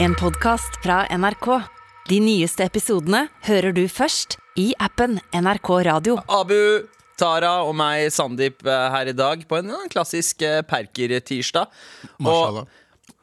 [0.00, 1.46] En podkast fra NRK.
[2.06, 6.14] De nyeste episodene hører du først i appen NRK Radio.
[6.30, 6.86] Abu,
[7.18, 11.66] Tara og meg, Sandeep, eh, her i dag på en eh, klassisk eh, Perker-tirsdag.
[12.22, 12.70] Mashallah.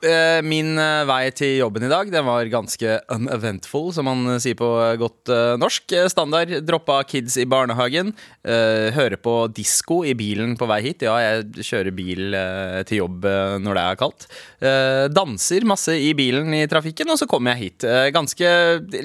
[0.08, 4.58] Eh, min eh, vei til jobben i dag Den var ganske uneventful, som man sier
[4.60, 5.88] på eh, godt eh, norsk.
[5.96, 6.54] Eh, Standard.
[6.66, 8.14] Droppa kids i barnehagen.
[8.46, 11.04] høre hører på disko i bilen på vei hit.
[11.06, 14.28] Ja, jeg kjører bil eh, til jobb eh, når det er kaldt.
[14.60, 17.86] Eh, danser masse i bilen i trafikken, og så kommer jeg hit.
[17.88, 18.52] Eh, ganske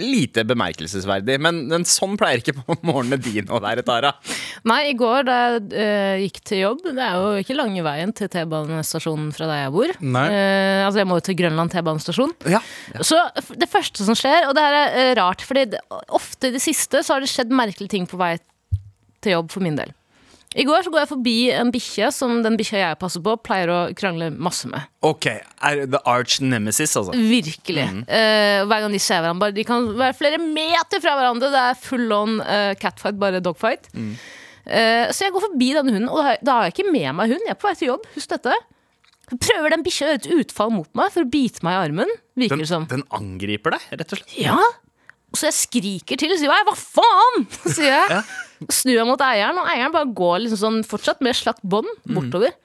[0.01, 1.38] lite bemerkelsesverdig.
[1.42, 4.12] Men, men sånn pleier ikke på morgenene dine å være, Tara.
[4.69, 8.12] Nei, i går da jeg eh, gikk til jobb Det er jo ikke lange veien
[8.16, 9.95] til T-banestasjonen fra der jeg bor.
[10.01, 10.27] Nei.
[10.90, 12.34] Altså, jeg må jo til Grønland T-banestasjon.
[12.50, 12.60] Ja.
[13.06, 13.20] Så
[13.54, 15.80] det første som skjer, og det her er eh, rart, fordi det,
[16.10, 18.34] ofte i det siste så har det skjedd merkelige ting på vei
[19.22, 19.94] til jobb for min del.
[20.58, 23.70] I går så går jeg forbi en bikkje som den bikkja jeg passer på, pleier
[23.70, 24.82] å krangle masse med.
[25.06, 27.14] Ok, er the arch nemesis, altså.
[27.14, 27.84] Virkelig.
[28.10, 31.52] Eh, hver gang de ser hverandre, bare, de kan være flere meter fra hverandre.
[31.54, 33.86] Det er full on uh, catfight, bare dogfight.
[34.66, 37.08] Eh, så jeg går forbi denne hunden, og da har, da har jeg ikke med
[37.20, 37.47] meg hund.
[37.47, 38.10] Jeg er på vei til jobb.
[38.16, 38.58] Husk dette.
[39.31, 42.14] Prøver den bikkja å gjøre et utfall mot meg for å bite meg i armen.
[42.41, 42.86] Virker det som.
[42.91, 44.39] den angriper deg, rett og slett.
[44.41, 44.56] Ja.
[45.31, 47.45] Og så jeg skriker til og sier hva faen?
[47.77, 48.25] sier jeg.
[48.67, 51.89] Og snur jeg mot eieren, og eieren bare går liksom sånn, fortsatt med slakt bånd
[52.11, 52.56] bortover.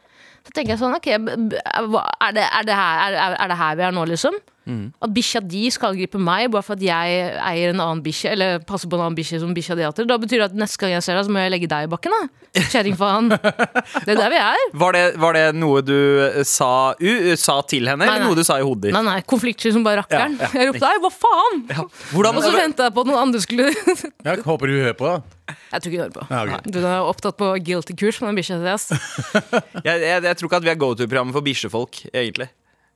[0.46, 3.86] Så tenker jeg sånn, ok, er det, er det, her, er, er det her vi
[3.88, 4.36] er nå, liksom?
[4.66, 8.64] At bikkja di skal gripe meg bare for at jeg eier en annen bikkje, eller
[8.66, 10.08] passer på en annen bikkje som bikkja di hater.
[10.10, 11.92] Da betyr det at neste gang jeg ser deg, så må jeg legge deg i
[11.92, 12.16] bakken.
[12.56, 13.30] Kjerringfaen.
[13.36, 14.64] Det er der vi er.
[14.74, 15.94] Var det, var det noe du
[16.26, 18.32] eh, sa, u, sa til henne, Nei, eller nei.
[18.32, 18.96] noe du sa i hodet ditt?
[18.96, 20.38] Nei, nei, konfliktsky som bare rakkeren.
[20.40, 20.62] Ja, ja.
[20.62, 21.64] Jeg ropte 'hei, hva faen?'
[22.16, 25.06] Hvordan, Og så venta jeg på at noen andre skulle Jeg håper du hører på.
[25.14, 25.56] da.
[25.76, 26.28] Jeg tror ikke du hører på.
[26.32, 26.70] Ja, ok.
[26.72, 28.76] Du er opptatt på guilty-kurs med den bikkja di.
[29.88, 32.50] jeg, jeg, jeg tror ikke at vi er go-to-programmet for bikkjefolk, egentlig.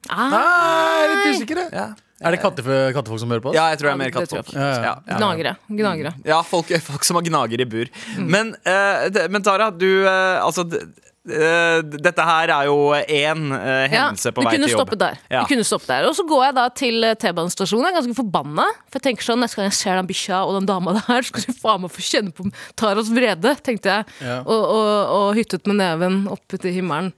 [0.07, 1.65] Ah, Nei, er litt usikre.
[1.75, 1.87] Ja,
[2.23, 3.55] Er det kattefe, kattefolk som hører på oss?
[3.55, 4.53] ja jeg tror det er mer det kattefolk.
[4.55, 4.79] Ja, ja.
[4.83, 5.17] Ja, ja.
[5.19, 5.53] gnagere.
[5.69, 6.13] gnagere.
[6.25, 7.91] Ja, folk, folk som har gnager i bur.
[8.17, 13.45] Men, eh, det, men Tara, du eh, Altså, d- eh, dette her er jo én
[13.53, 14.93] uh, Ja, hendelse på vei kunne til jobb.
[15.29, 15.43] Ja.
[15.43, 16.07] Du kunne stoppet der.
[16.09, 17.87] Og så går jeg da til eh, T-banestasjonen.
[17.87, 18.65] Jeg er ganske forbanna.
[18.89, 21.45] For jeg tenker sånn, neste gang jeg ser den bikkja og den dama der, skal
[21.45, 22.47] du faen meg få kjenne på
[22.79, 24.07] Taras vrede, tenkte jeg.
[24.25, 24.39] Ja.
[24.43, 27.11] Og, og, og hyttet med neven opp til himmelen.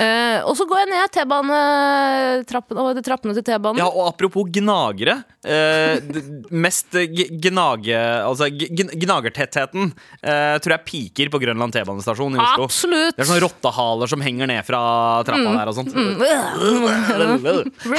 [0.00, 3.80] Eh, og så går jeg ned T-banetrappene trappene til T-banen.
[3.80, 5.20] Ja, og apropos gnagere.
[5.44, 6.00] Eh,
[6.54, 7.08] mest eh,
[7.44, 7.98] gnage...
[8.24, 9.90] Altså gnagertettheten
[10.22, 12.68] eh, tror jeg piker på Grønland T-banestasjon i Oslo.
[12.68, 13.16] Absolutt.
[13.16, 14.80] Det er sånne rottehaler som henger ned fra
[15.26, 15.92] trappa der og sånt.
[15.94, 16.04] Blir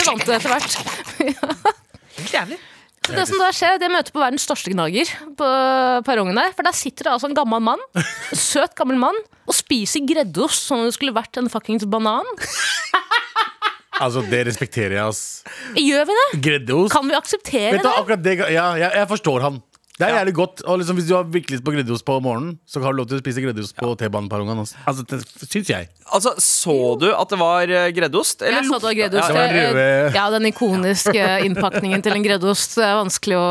[0.05, 0.71] vant til det etter hvert.
[2.35, 2.57] Jævlig.
[3.05, 5.05] Så det som da skjer, det møter på verdens største gnager
[5.38, 5.47] på
[6.07, 6.49] perrongen der.
[6.57, 7.81] For der sitter det altså en gammel mann,
[8.33, 9.13] søt gammel mann,
[9.45, 12.25] og spiser greddeost som om det skulle vært en fuckings banan.
[13.95, 15.39] Altså, Det respekterer jeg, ass.
[15.79, 16.23] Gjør vi det?
[16.43, 16.91] Greddeost.
[16.91, 17.93] Kan vi akseptere Vet du, det?
[18.01, 19.61] akkurat det ja, jeg, jeg forstår han.
[19.95, 20.61] Det er jævlig godt.
[20.67, 23.16] Og liksom, Hvis du har virkelig på greddeost på morgenen, så har du lov til
[23.16, 24.59] å spise greddeost på T-baneperrongen.
[24.66, 24.75] Altså.
[24.83, 25.88] Altså, det syns jeg.
[26.11, 28.44] Altså, Så du at det var eh, greddeost?
[28.44, 29.29] Eller Jeg så det var greddeost.
[29.29, 32.75] Ja, det var den Ja, den ikoniske innpakningen til en greddeost.
[32.75, 33.47] Det er vanskelig å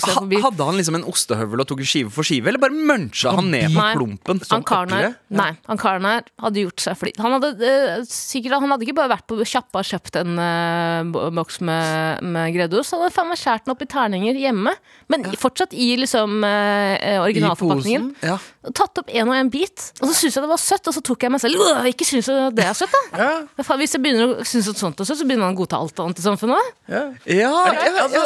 [0.00, 0.40] se Ha- forbi.
[0.46, 3.68] Hadde han liksom en ostehøvel og tok skive for skive, eller bare muncha han ned
[3.76, 4.40] på klumpen?
[4.50, 7.20] Han karen her, nei, han karen her hadde gjort seg flid.
[7.20, 11.30] Han hadde uh, sikkert Han hadde ikke bare vært på sjappa og kjøpt en uh,
[11.36, 12.96] boks med, med greddeost.
[12.96, 14.72] Han hadde faen meg skåret den opp i terninger hjemme.
[15.12, 18.10] Men fortsatt i liksom eh, originalforpakningen.
[18.14, 18.28] posen?
[18.28, 18.36] Ja.
[18.66, 19.92] Og Tatt opp en og en bit.
[20.02, 22.04] Og så syntes jeg det var søtt, og så tok jeg meg selv «Åh, Ikke
[22.06, 23.02] syns jeg det er søtt, da.
[23.18, 25.54] Ja, Men faen, Hvis jeg begynner å synes at sånt er søtt, så begynner man
[25.54, 26.72] å godta alt annet i samfunnet.
[26.90, 27.04] ja.
[27.26, 28.24] Ja, ja, ja.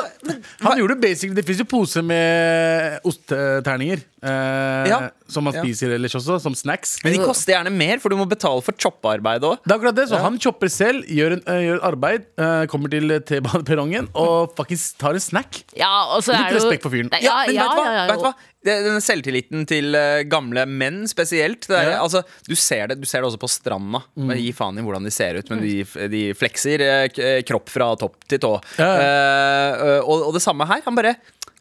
[0.65, 4.01] Han gjorde basic Det fins jo pose med osteterninger.
[4.23, 5.11] Eh, Ja.
[5.31, 5.63] Som man Ja.
[5.63, 6.99] spiser ellers også, som snacks.
[7.05, 9.59] Men de koster gjerne mer, for du må betale for choppearbeid òg.
[9.65, 12.67] Det er akkurat det, så Han chopper selv, gjør, en, eh, gjør et arbeid, eh,
[12.67, 15.63] kommer til T-baneperrongen og faktisk tar en snack.
[15.77, 17.11] Ja, og så Litt er det jo- respekt for fyren.
[17.13, 17.85] Nei, Ja, Ja, men ja, vet du hva?
[17.85, 18.35] ja, ja, vet du hva?
[18.63, 21.63] Det, denne selvtilliten til eh, gamle menn spesielt.
[21.67, 22.03] Det er, Ja.
[22.03, 24.03] altså, du, ser det, du ser det også på stranda.
[24.19, 24.35] Mm.
[24.37, 27.71] Gi faen i hvordan de ser ut, men de, de flekser eh, k- eh, kropp
[27.71, 28.61] fra topp til tå.
[28.77, 28.91] Ja.
[29.01, 30.83] Eh, og, og det samme her.
[30.84, 31.16] Han bare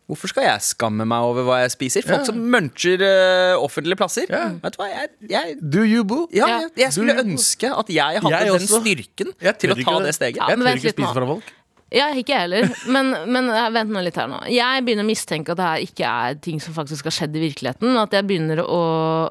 [0.10, 2.02] Hvorfor skal jeg skamme meg over hva jeg spiser?
[2.08, 2.26] Folk Ja.
[2.32, 4.26] som muncher uh, offentlige plasser.
[4.34, 4.48] Ja.
[4.64, 6.26] Vet du hva, jeg, jeg Do you, boo?
[6.34, 6.60] ja, Ja.
[6.66, 10.16] jeg, jeg skulle ønske at jeg hadde Jeg den styrken til å ta det, det
[10.18, 10.42] steget.
[10.42, 11.54] Ja, Jeg men tør ikke spise fra folk.
[11.90, 12.68] Ja, ikke jeg heller.
[12.94, 14.44] Men, men eh, vent nå litt her nå.
[14.54, 17.42] Jeg begynner å mistenke at det her ikke er ting som faktisk har skjedd i
[17.48, 17.96] virkeligheten.
[17.98, 18.82] At jeg begynner å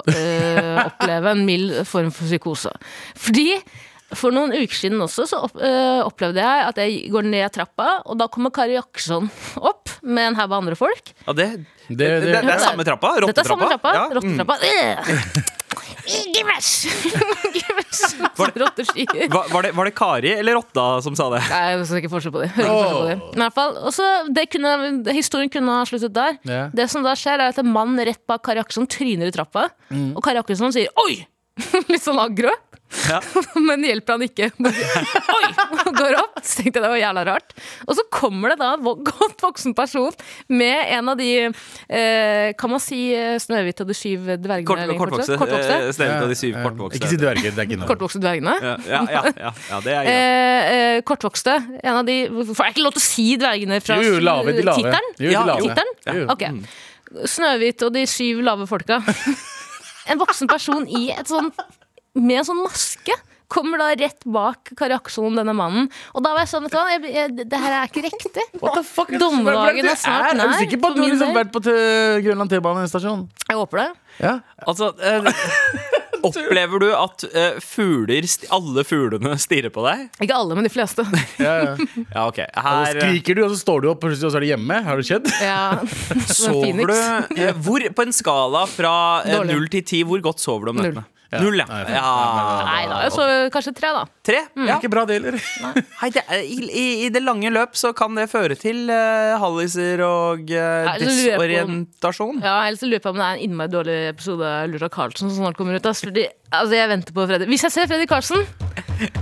[0.03, 2.73] øh, oppleve en mild form for psykose.
[3.15, 3.53] Fordi
[4.17, 7.89] for noen uker siden også så opp, øh, opplevde jeg at jeg går ned trappa,
[8.05, 11.13] og da kommer Kari Jakkesson opp med en haug av andre folk.
[11.27, 11.49] Ja, det,
[11.89, 13.15] det, Det- det, er samme trappa?
[13.25, 13.93] Dette er samme trappa.
[13.93, 14.07] Ja.
[14.17, 14.59] Rottetrappa.
[14.63, 15.55] Mm.
[16.33, 16.69] Give us!
[17.53, 17.75] Give
[19.29, 21.41] Var, var, det, var det Kari eller Rotta som sa det?
[21.51, 22.49] Nei, jeg skal ikke forskjell på det.
[22.57, 23.17] Det.
[23.35, 24.07] Men i hvert fall, også,
[24.53, 24.71] kunne,
[25.13, 26.39] historien kunne ha sluttet der.
[26.49, 26.71] Yeah.
[26.75, 29.67] Det som da skjer, er at en mann rett bak Kari Akselson tryner i trappa,
[29.89, 30.11] Mm.
[30.17, 31.25] og Kari Akselson sier 'oi!'
[31.91, 32.51] Litt sånn aggro.
[33.09, 33.19] Ja.
[33.67, 34.49] Men hjelper han ikke.
[34.57, 35.49] Oi!
[35.93, 36.39] Går opp.
[36.41, 37.53] Så tenkte jeg det var jævla rart.
[37.85, 40.15] Og så kommer det da en godt voksen person
[40.49, 44.67] med en av de eh, Kan man si eh, Snøhvit og de syv dvergene?
[44.69, 45.37] Kort, kortvokste.
[45.41, 45.77] Kortvokste?
[45.77, 46.99] Eh, Snehvit og de syv Ja, kortvokste.
[46.99, 47.89] Ikke si dverger, det er ikke noe.
[47.91, 48.55] Kortvokste dvergene?
[48.63, 50.09] Ja, ja, ja, ja, det er.
[50.13, 51.59] Eh, eh, kortvokste.
[51.83, 52.17] En av de
[52.49, 54.81] Får jeg ikke lov til å si dvergene fra Jo, jo, lave, de lave.
[54.81, 55.13] tittelen?
[55.29, 55.45] Ja.
[55.61, 56.25] Tittelen?
[56.33, 56.47] Ok.
[57.29, 59.01] Snøhvit og de syv lave folka.
[60.09, 61.51] En voksen person i et sånn
[62.15, 63.17] med en sånn maske.
[63.49, 65.87] Kommer da rett bak Kari Akselson, denne mannen.
[66.13, 68.43] Og da var jeg sånn, vet du hva, jeg, jeg, det her er ikke riktig.
[68.61, 69.09] What the fuck?
[69.09, 71.39] Dommedagen er snart Er du nær, sikker på at for du har min liksom del.
[71.39, 73.23] vært på til Grønland T-banestasjon?
[73.49, 73.87] Jeg håper det.
[74.21, 74.35] Ja.
[74.69, 75.31] Altså eh,
[76.29, 80.05] Opplever du at eh, fugler, alle fuglene stirrer på deg?
[80.21, 81.05] Ikke alle, men de fleste.
[81.41, 81.75] ja, ja.
[82.05, 82.41] Ja, ok.
[82.43, 84.45] Og så Her eh, skriker du, og så står du opp, plutselig, og så er
[84.45, 84.81] du hjemme.
[84.85, 85.29] Har det skjedd?
[85.41, 85.61] Ja.
[86.37, 89.55] sover du eh, hvor, På en skala fra eh, Dårlig.
[89.55, 90.91] null til ti, hvor godt sover du om Null.
[90.91, 91.07] nettene?
[91.37, 91.65] Null, ja.
[91.69, 92.05] Nei, ja.
[92.65, 93.99] Nei da, så kanskje tre, da.
[94.25, 94.39] Tre?
[94.49, 94.77] Det er Ja.
[94.79, 95.35] ikke bra, det heller.
[95.37, 100.49] Er- i, i, I det lange løp så kan det føre til uh, halliser og
[100.49, 102.41] uh, Ja, desorientasjon.
[102.43, 105.29] Ja, Ellers lurer jeg på om det er en innmari dårlig episode av Lura Carlsen
[105.29, 105.85] som snart kommer ut.
[105.85, 108.45] ass, Fordi, altså, jeg venter på Freddy Hvis jeg ser Freddy Carlsen,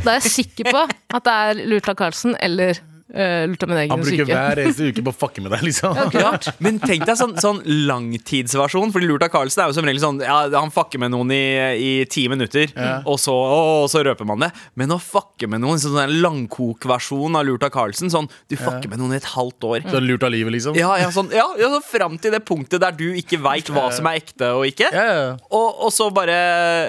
[0.04, 2.80] da er jeg sikker på at det er Lurta Carlsen eller
[3.14, 4.32] uh, av min egen Han bruker syke.
[4.32, 5.98] hver eneste uke på å fucke med deg, liksom.
[6.18, 6.34] Ja,
[6.64, 8.94] men tenk deg sånn, sånn langtidsversjon.
[8.96, 11.44] Fordi av Carlsen er jo som regel sånn ja, Han fucker med noen i,
[11.78, 12.72] i ti minutter,
[13.04, 14.52] og, så, og så røper man det.
[14.80, 18.90] Men å fucke med noen, sånn en langkokversjon av lurt av Carlsen, sånn du fucker
[18.92, 19.88] med noen i et halvt år.
[19.92, 20.78] Så lurt av livet, liksom.
[20.80, 23.88] Ja, ja, sånn, ja, ja så Fram til det punktet der du ikke veit hva
[23.96, 24.90] som er ekte og ikke.
[24.92, 25.30] Ja, ja.
[25.48, 26.36] Og, og så bare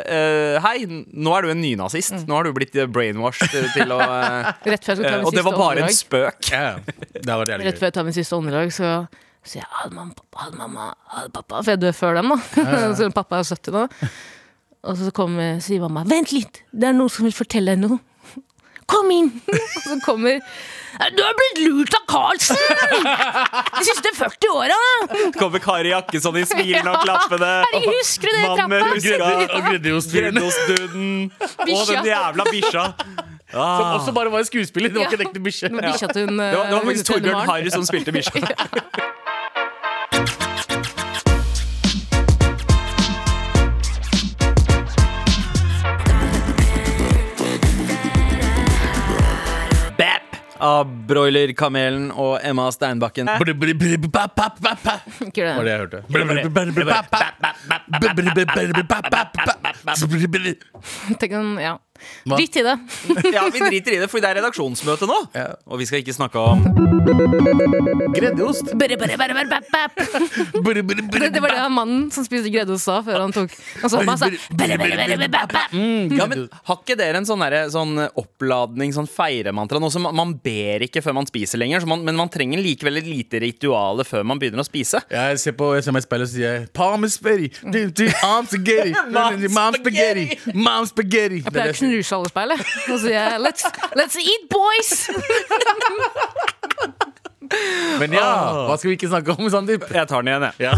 [0.03, 2.17] uh, Hei, nå er du en nynazist.
[2.17, 2.25] Mm.
[2.29, 5.31] Nå har du blitt brainwashed til å uh, Rett før jeg skal ta eh, min
[5.31, 6.51] siste var bare en åndedrag, spøk.
[6.51, 6.67] ja.
[7.15, 8.93] Det Rett før jeg tar min siste åndedrag, så
[9.47, 11.63] sier jeg ha det, mamma, hadde ha det, mamma, ha det, pappa.
[11.63, 12.83] For jeg dør før dem, da.
[12.99, 13.87] så pappa er 70 nå.
[14.89, 18.01] Og så kommer, sier mamma vent litt, det er noen som vil fortelle deg noe.
[18.89, 19.27] Kom inn!
[19.53, 20.39] Og så kommer
[21.13, 22.57] Du har blitt lurt av Karlsen!
[23.77, 24.79] De siste 40 åra!
[25.37, 27.51] Kommer Kari Jakkesson i smilende og klappende.
[27.69, 28.95] Herregud, husker du det med trappa?
[28.95, 29.29] huska.
[29.59, 30.41] Og greddeostfyren.
[30.41, 31.11] Greddeostduden.
[31.69, 32.87] Og den jævla bikkja.
[33.51, 33.95] Som Ah.
[33.99, 34.89] også bare var en skuespiller.
[34.89, 35.09] Det var Ja.
[35.11, 35.69] ikke en ekte bikkje.
[35.69, 38.41] Det var bikkja Det var, det var eh, faktisk Torbjørn Harry som spilte bikkja.
[50.59, 53.29] Av Broilerkamelen og Emma Steinbakken.
[53.31, 53.45] Var
[55.69, 56.01] det jeg hørte.
[61.23, 61.77] Tenk om, ja.
[62.25, 62.37] Hva?
[62.39, 62.77] Drit i det.
[63.39, 65.19] Ja, Vi driter i det, fordi det er redaksjonsmøte nå.
[65.37, 65.49] Ja.
[65.69, 66.65] Og vi skal ikke snakke om
[68.15, 68.73] Greddeost.
[68.79, 69.93] Bap, bap.
[71.19, 73.53] Det, det var det han mannen som spiste greddeost sa før han tok
[73.83, 74.35] Han så på meg og
[76.19, 79.81] ja, men Har ikke dere en sånn, der, sånn oppladning, sånn feiremantra?
[79.83, 83.01] Noe som man, ber ikke før man spiser lenger, så man, men man trenger likevel
[83.01, 85.01] et lite ritual før man begynner å spise.
[85.13, 88.49] Jeg ser på jeg ser meg i speilet og sier Palm spaghetti, du, du, arm
[88.49, 88.93] spaghetti,
[89.57, 91.43] mom spaghetti, mom spaghetti.
[91.93, 92.61] Jeg seg over speilet.
[92.93, 93.65] Og sier jeg let's,
[93.99, 95.09] let's eat, boys!
[97.99, 98.27] Men ja,
[98.69, 99.87] hva skal vi ikke snakke om, Sandeep?
[99.95, 100.55] Jeg tar den igjen, jeg.
[100.69, 100.73] Ja.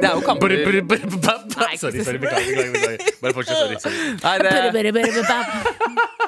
[0.00, 0.50] Det er jo kamper
[0.88, 1.44] bap, bap.
[1.60, 2.98] Nei, Sorry, sorry, beklager, beklager, beklager.
[3.20, 3.76] Bare fortsett, sorry.
[3.84, 3.96] sorry.
[4.24, 4.50] Nei, det,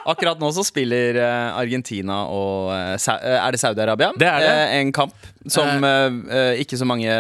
[0.09, 4.13] akkurat nå så spiller eh, Argentina og eh, eh, Er det Saudi-Arabia?
[4.19, 4.57] Det er det.
[4.81, 5.15] En kamp
[5.51, 7.11] som eh, ikke så mange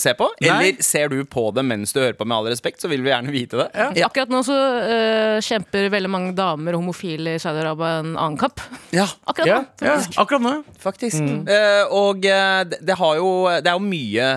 [0.00, 0.28] ser på.
[0.40, 0.48] Nei.
[0.48, 3.12] Eller ser du på det mens du hører på, med all respekt, så vil vi
[3.12, 3.68] gjerne vite det.
[3.76, 4.08] Ja.
[4.08, 8.62] Akkurat nå så uh, kjemper veldig mange damer og homofile i Saudi-Arabia en annen kamp.
[8.96, 9.08] Ja.
[9.28, 9.84] Akkurat nå.
[9.84, 10.54] ja, akkurat nå.
[10.80, 11.20] Faktisk.
[11.20, 14.30] Eh, og uh, det, det, har jo, det er jo mye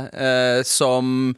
[0.67, 1.31] som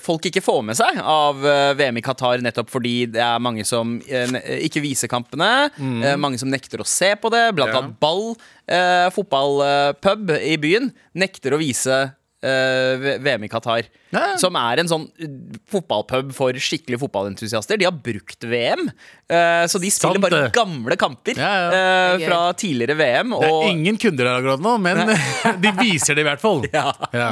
[0.00, 3.64] folk ikke får med seg av eh, VM i Qatar, nettopp fordi det er mange
[3.68, 4.32] som eh,
[4.64, 5.68] ikke viser kampene.
[5.78, 6.20] Mm.
[6.20, 7.44] mange som nekter å se på det.
[7.54, 7.82] Blant Ja.
[7.82, 12.14] annet ball, eh, fotballpub i byen, nekter å vise eh,
[12.46, 13.86] VM i Qatar.
[14.14, 14.38] Ja.
[14.40, 15.30] Som er en sånn eh,
[15.68, 17.76] fotballpub for skikkelig fotballentusiaster.
[17.80, 18.86] De har brukt VM,
[19.28, 21.80] eh, så de spiller Sant bare gamle kamper Ja, ja.
[22.14, 23.34] eh, fra tidligere VM.
[23.36, 25.02] Det er ingen kunder der akkurat nå, men
[25.64, 26.64] de viser det i hvert fall.
[26.78, 26.92] Ja.
[27.16, 27.30] Ja.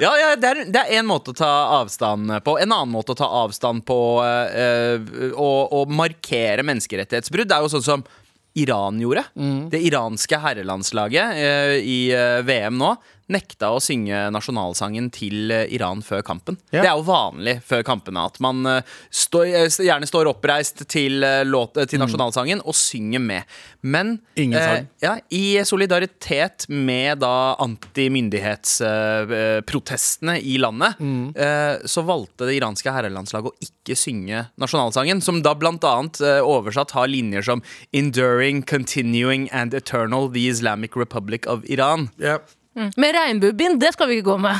[0.00, 2.56] Ja, ja det, er, det en måte å ta avstand på.
[2.58, 4.24] En annen måte å ta avstand på å
[5.30, 8.04] og, og markere menneskerettighetsbrudd, det er jo sånn som
[8.58, 9.24] Iran gjorde.
[9.70, 12.94] Det iranske herrelandslaget eh, i eh, VM nå
[13.30, 16.58] nekta å synge nasjonalsangen til eh, Iran før kampen.
[16.70, 16.82] Ja.
[16.82, 18.66] Det er jo vanlig før kampene at man
[19.10, 23.42] stå, eh, gjerne står oppreist til, eh, låt, eh, til nasjonalsangen og synger med.
[23.82, 24.86] Men sang.
[25.02, 30.94] ja, i solidaritet med da antimyndighetsprotestene i landet,
[31.36, 36.40] eh, så valgte det iranske herrelandslaget å ikke synge nasjonalsangen, som da blant annet eh,
[36.44, 42.08] oversatt har linjer som 'Enduring, continuing and eternal the Islamic Republic of Iran'.
[42.70, 44.54] Med regnbuebind, det skal vi ikke gå med.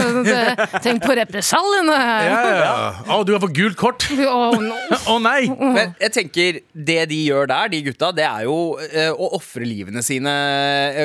[0.84, 1.96] Tenk på represaliene.
[2.24, 2.70] Ja, ja.
[3.04, 4.06] Å, du har fått gult kort!
[4.08, 4.78] Å, no.
[5.12, 5.44] oh, nei!
[5.60, 9.68] Men jeg tenker, det de gjør der, de gutta, det er jo uh, å ofre
[9.68, 10.32] livene sine,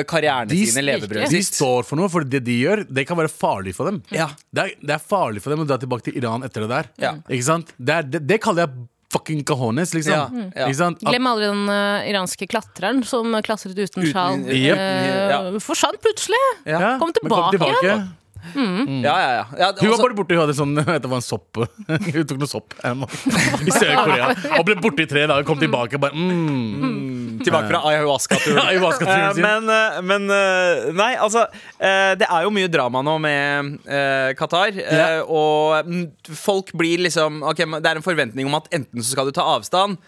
[0.08, 3.32] karrierene De- sine, levebrødet De står for noe, for det de gjør, det kan være
[3.32, 4.00] farlig for dem.
[4.16, 4.30] Ja.
[4.48, 6.92] Det, er, det er farlig for dem å dra tilbake til Iran etter det der.
[7.04, 7.16] Ja.
[7.28, 7.76] Ikke sant?
[7.76, 10.12] Det, er, det, det kaller jeg fucking cajones, liksom.
[10.12, 10.52] Ja, Mm.
[10.56, 10.66] ja.
[10.66, 10.98] Ikke sant?
[11.02, 14.40] At, Glem aldri den uh, iranske klatreren som klatret uten Uten- sjal.
[14.50, 14.76] Jep.
[14.78, 15.40] Eh, Ja.
[15.60, 16.42] Forsvant plutselig.
[16.66, 18.08] ja, Kom tilbake tilbake
[18.54, 19.02] igjen.
[19.04, 19.44] Ja, ja, ja.
[19.58, 21.60] ja Hun var altså- bare borte, hun hadde sånn vet du, en sopp
[22.14, 22.74] Hun tok noe sopp
[23.66, 25.46] i Sør-Korea og ble borte i tre dager.
[25.48, 27.40] Kom tilbake og bare mm.
[27.46, 28.62] Tilbake fra ayahuasca-turen.
[28.64, 29.42] Ayahuasca-turen Eh, sin.
[29.44, 31.46] men, eh, men eh, Nei, altså
[31.78, 34.72] Det er jo mye drama nå med uh, Qatar.
[34.76, 35.22] Yeah.
[35.28, 36.04] Og mm,
[36.36, 39.44] folk blir liksom ok, Det er en forventning om at enten så skal du ta
[39.56, 39.98] avstand,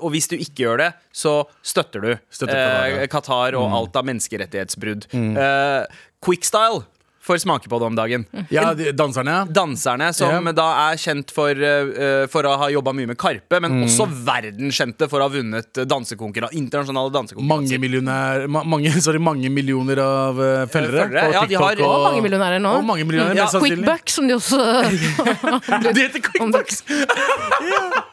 [0.00, 1.32] og hvis du ikke gjør det, så
[1.66, 3.00] støtter du Støtter Qatar, ja.
[3.02, 3.10] Mm.
[3.12, 5.08] Qatar og alt av menneskerettighetsbrudd.
[5.12, 6.84] Eh, Quickstyle
[7.30, 8.26] får smake på det om dagen.
[8.52, 9.38] Ja, de, danserne.
[9.54, 10.54] Danserne, som yeah.
[10.56, 13.84] da er kjent for, uh, for å ha jobba mye med Karpe, men Mm.
[13.86, 17.78] også verdenskjente for å ha vunnet dansekonkurran- internasjonale dansekonkurranser.
[17.78, 21.06] Mange, ma, mange, sorry, mange millioner av uh, følgere.
[21.06, 22.74] Følgere, på ja, de har- og, Og mange millionærer nå.
[22.80, 23.46] Og mange millionærer, Ja.
[23.60, 24.58] Quickbuck, som de også
[25.94, 26.82] Det heter Quickbucks!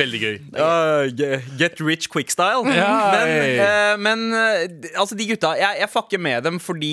[0.00, 0.36] Veldig gøy.
[0.54, 1.10] Uh,
[1.58, 2.64] get rich quick style.
[2.74, 6.92] Ja, men eh, men eh, altså, de gutta Jeg, jeg fucker med dem fordi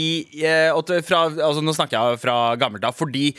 [1.06, 2.96] fra, altså, Nå snakker jeg fra gammelt av.
[2.98, 3.30] Fordi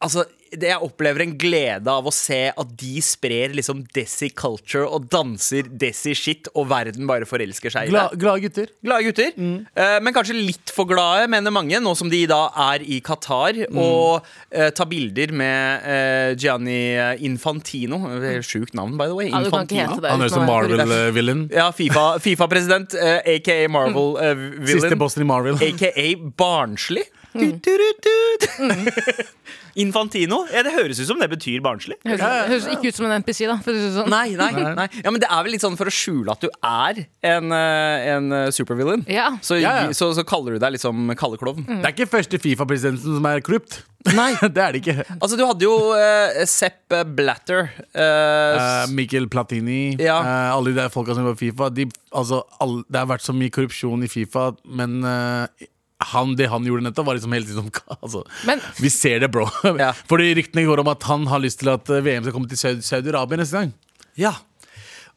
[0.00, 4.86] Altså, det, Jeg opplever en glede av å se at de sprer liksom desi culture
[4.86, 8.04] og danser desi shit, og verden bare forelsker seg i det.
[8.22, 8.70] Glade gutter.
[8.86, 12.38] Glade gutter, eh, men kanskje litt for glade, mener mange, nå som de da
[12.70, 16.78] er i Qatar og eh, tar bilder med eh, Gianni
[17.28, 18.00] Infantino.
[18.40, 19.28] Sjukt navn, by the way.
[19.28, 19.98] Ja, Infantino.
[20.06, 20.46] Han er ut som.
[20.48, 21.44] Marvel-villain.
[21.52, 25.60] Ja, FIFA- Fifa-president, eh, aka Marvel eh, Siste bossen i Marvel.
[25.60, 25.92] Aka
[26.40, 27.04] barnslig.
[29.78, 30.40] Infantino?
[30.50, 31.94] Ja, det høres ut som det betyr barnslig.
[32.02, 33.54] Høres, høres ikke ut som en NPC, da.
[33.62, 34.08] For det sånn.
[34.10, 34.86] Nei, nei, nei.
[35.04, 36.98] Ja, men det er vel litt sånn for å skjule at du er
[37.30, 39.04] en, eh, en eh, supervillain.
[39.12, 39.28] Ja.
[39.44, 39.92] Så, Ja, ja.
[39.94, 41.78] så, så kaller du deg liksom Kalle Mm.
[41.80, 43.78] Det er ikke første Fifa-presidenten som er korrupt.
[44.16, 44.32] Nei.
[44.56, 45.04] det er det ikke.
[45.20, 47.68] Altså, du hadde jo uh, Sepp Blatter.
[47.94, 50.18] eh, Uh, Mikkel Platini, Ja.
[50.18, 51.70] eh, alle de der folka som var i Fifa.
[51.74, 55.68] De, altså, alle, det har vært så mye korrupsjon i Fifa, men eh,
[56.12, 59.48] han, det han gjorde nettopp, var liksom hele tiden altså, Men- Vi ser det, bro.
[59.78, 59.92] Ja.
[60.10, 62.56] Fordi ryktene går om at han har lyst til at eh, VM skal komme til
[62.60, 63.74] Saud- Saudi-Arabia neste gang.
[64.16, 64.34] ja.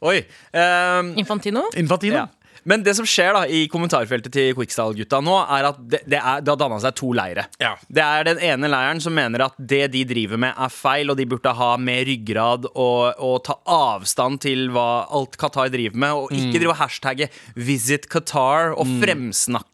[0.01, 0.23] Oi.
[0.57, 1.61] ehm, Infantino?
[1.77, 2.15] Infantino.
[2.15, 2.27] ja.
[2.63, 6.41] Men det som skjer da i kommentarfeltet til Quickstyle-gutta nå, er at det, det, er,
[6.45, 7.47] det har danna seg to leire.
[7.61, 7.71] Ja.
[7.89, 11.17] Det er den ene leiren som mener at det de driver med, er feil, og
[11.17, 16.13] de burde ha mer ryggrad og, og ta avstand til hva alt Qatar driver med,
[16.17, 19.69] og ikke drive og hashtagge 'Visit Qatar' og fremsnakke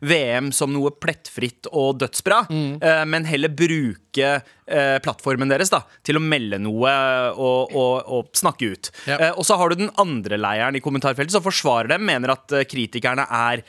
[0.00, 6.18] VM som noe plettfritt og dødsbra, eh, men heller bruke eh, plattformen deres da, til
[6.20, 6.92] å melde noe
[7.34, 8.90] og, og, og snakke ut.
[9.08, 9.18] Ja.
[9.18, 12.52] Eh, og så har du den andre leiren i kommentarfeltet som forsvarer dem, mener at
[12.70, 13.64] kritikerne er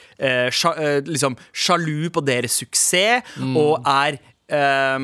[0.53, 0.74] sja,
[1.05, 4.19] liksom sjalu på deres suksess og er
[4.50, 4.98] Uh,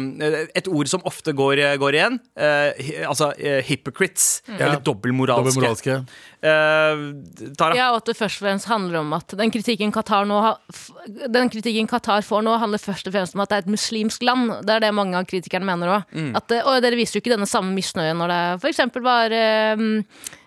[0.58, 2.16] et ord som ofte går, går igjen.
[2.34, 4.40] Uh, hi- altså uh, hypocrites.
[4.50, 6.00] Eller dobbeltmoralske.
[6.46, 7.78] Eh, Tara?
[7.78, 10.38] Ja, og at det først og fremst handler om at den kritikken Qatar nå
[11.34, 14.24] Den kritikken Qatar får nå, handler først og fremst om at det er et muslimsk
[14.28, 14.54] land.
[14.68, 16.16] Det er det mange av kritikerne mener òg.
[16.16, 16.32] Mm.
[16.38, 18.84] Og dere viser jo ikke denne samme misnøyen når det f.eks.
[19.06, 19.86] var eh,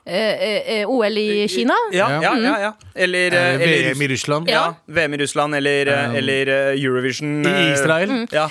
[0.07, 0.45] eh,
[0.79, 1.77] eh, OL i Kina.
[1.93, 2.73] Ja, ja, ja, ja.
[2.95, 4.49] Eller, eh, Eh, eller VM i Russland.
[4.51, 7.47] Ja, VM i Russland eller, eh, eller eh, Eurovision.
[7.47, 8.27] I eh, Israel.
[8.31, 8.51] Ja.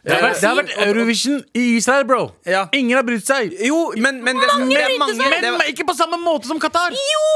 [0.00, 2.20] Det har, vært, det har vært Eurovision i Israel, bro!
[2.48, 2.62] Ja.
[2.76, 3.52] Ingen har brydd seg.
[3.66, 5.34] Jo, men, men det, Mange det mange, seg.
[5.44, 6.96] det, Men ikke på samme måte som Qatar!
[6.96, 7.26] Jo!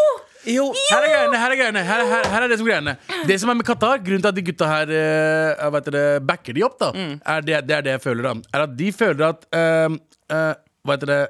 [0.45, 2.93] Her er greiene, her er greiene her, her, her er det som greiene
[3.25, 6.57] Det som er med Qatar, grunnen til at de gutta her uh, vet dere, backer
[6.57, 8.35] de opp, da er det, det er det jeg føler, da.
[8.53, 9.97] Er at de føler at uh,
[10.33, 10.53] uh,
[10.85, 11.23] Hva heter det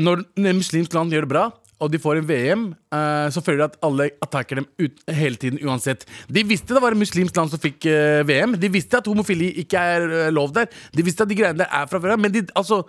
[0.00, 1.44] Når et muslimsk land gjør det bra,
[1.82, 5.40] og de får en VM, eh, så føler de at alle attacker dem ut, hele
[5.40, 6.06] tiden uansett.
[6.30, 8.56] De visste det var et muslimsk land som fikk eh, VM.
[8.62, 10.70] De visste at homofili ikke er eh, lov der.
[10.94, 12.22] De visste at de greiene der er fra før av.
[12.22, 12.82] Men de, altså,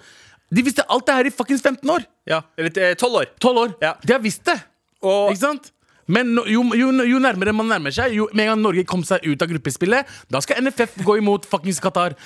[0.54, 2.06] de visste alt det her i fuckings 15 år!
[2.30, 3.32] Ja, eller eh, 12 år.
[3.42, 3.78] 12 år.
[3.84, 3.96] Ja.
[4.04, 4.60] De har visst det.
[5.04, 5.74] Og, Ikke sant?
[6.12, 9.24] Men jo, jo, jo nærmere man nærmer seg, jo med en gang Norge kom seg
[9.24, 12.18] ut av gruppespillet, da skal NFF gå imot fuckings Qatar.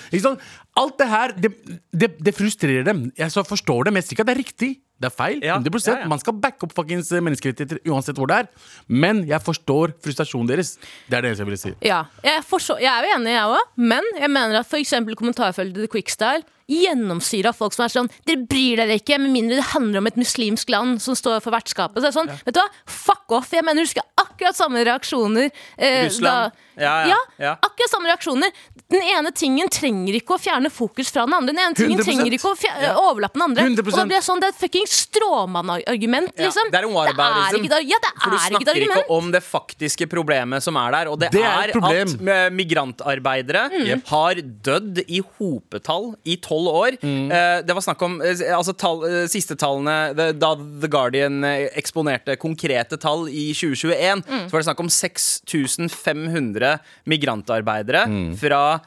[0.78, 1.52] Alt det her, det,
[1.94, 3.08] det, det frustrerer dem.
[3.18, 4.72] Jeg så forstår det, mest jeg sier ikke at det er riktig.
[4.98, 5.42] Det er feil.
[5.46, 6.10] Ja, 100 ja, ja.
[6.10, 8.52] Man skal backe opp fuckings menneskerettigheter uansett hvor det er.
[8.90, 10.76] Men jeg forstår frustrasjonen deres.
[11.06, 11.74] Det er det eneste jeg ville si.
[11.86, 14.96] Ja, jeg, forstår, jeg er jo enig, jeg òg, men jeg mener at f.eks.
[15.20, 19.68] kommentarfeltet til Quickstyle gjennomsyra folk som er sånn Dere bryr dere ikke, med mindre det
[19.74, 21.98] handler om et muslimsk land som står for vertskapet.
[22.02, 23.52] Så er det sånn, vet du hva, fuck off!
[23.56, 25.52] Jeg mener du husker akkurat samme reaksjoner.
[25.78, 26.52] eh, Russland.
[26.78, 27.52] Ja, ja, ja.
[27.66, 28.52] akkurat samme reaksjoner.
[28.94, 31.54] Den ene tingen trenger ikke å fjerne fokus fra den andre.
[31.56, 32.06] Den ene tingen 100%.
[32.06, 33.64] trenger ikke å fjer- overlappe den andre.
[33.66, 33.88] 100%.
[33.94, 36.70] Og da blir jeg sånn, Det er et fucking stråmannargument, Ja, liksom.
[36.72, 37.64] det er en whataboutism.
[37.66, 40.62] ikke, et- ja, det For du er ikke et snakker ikke om det faktiske problemet
[40.62, 41.08] som er der.
[41.12, 44.04] Og det, Det er er, at eh, migrantarbeidere Mm.
[44.08, 46.98] har dødd i hopetall i tolv år.
[47.04, 47.32] Mm.
[47.32, 51.44] Eh, det var snakk om eh, altså, tall, eh, siste tallene the, Da The Guardian
[51.78, 54.48] eksponerte konkrete tall i 2021, Mm.
[54.50, 58.38] så var det snakk om 6500 migrantarbeidere Mm.
[58.38, 58.80] fra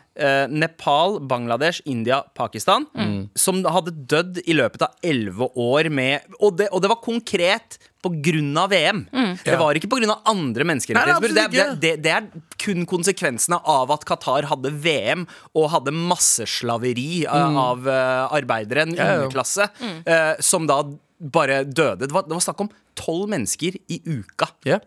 [0.50, 3.30] Nepal, Bangladesh, India, Pakistan, Mm.
[3.34, 7.78] som hadde dødd i løpet av elleve år med og det, og det var konkret
[8.00, 9.02] på grunn av VM.
[9.44, 11.36] Det var ikke på grunn av andre menneskerettighetsbrudd.
[11.36, 12.28] Nei, Det, det, det, det er
[12.60, 17.60] kun konsekvensene av at Qatar hadde VM og hadde masseslaveri mm.
[17.60, 20.00] av eh, arbeidere, en Ja, underklasse, mm.
[20.08, 20.82] uh, som da
[21.20, 22.06] bare døde.
[22.06, 24.48] Det var, det var snakk om tolv mennesker i uka.
[24.66, 24.80] Yeah.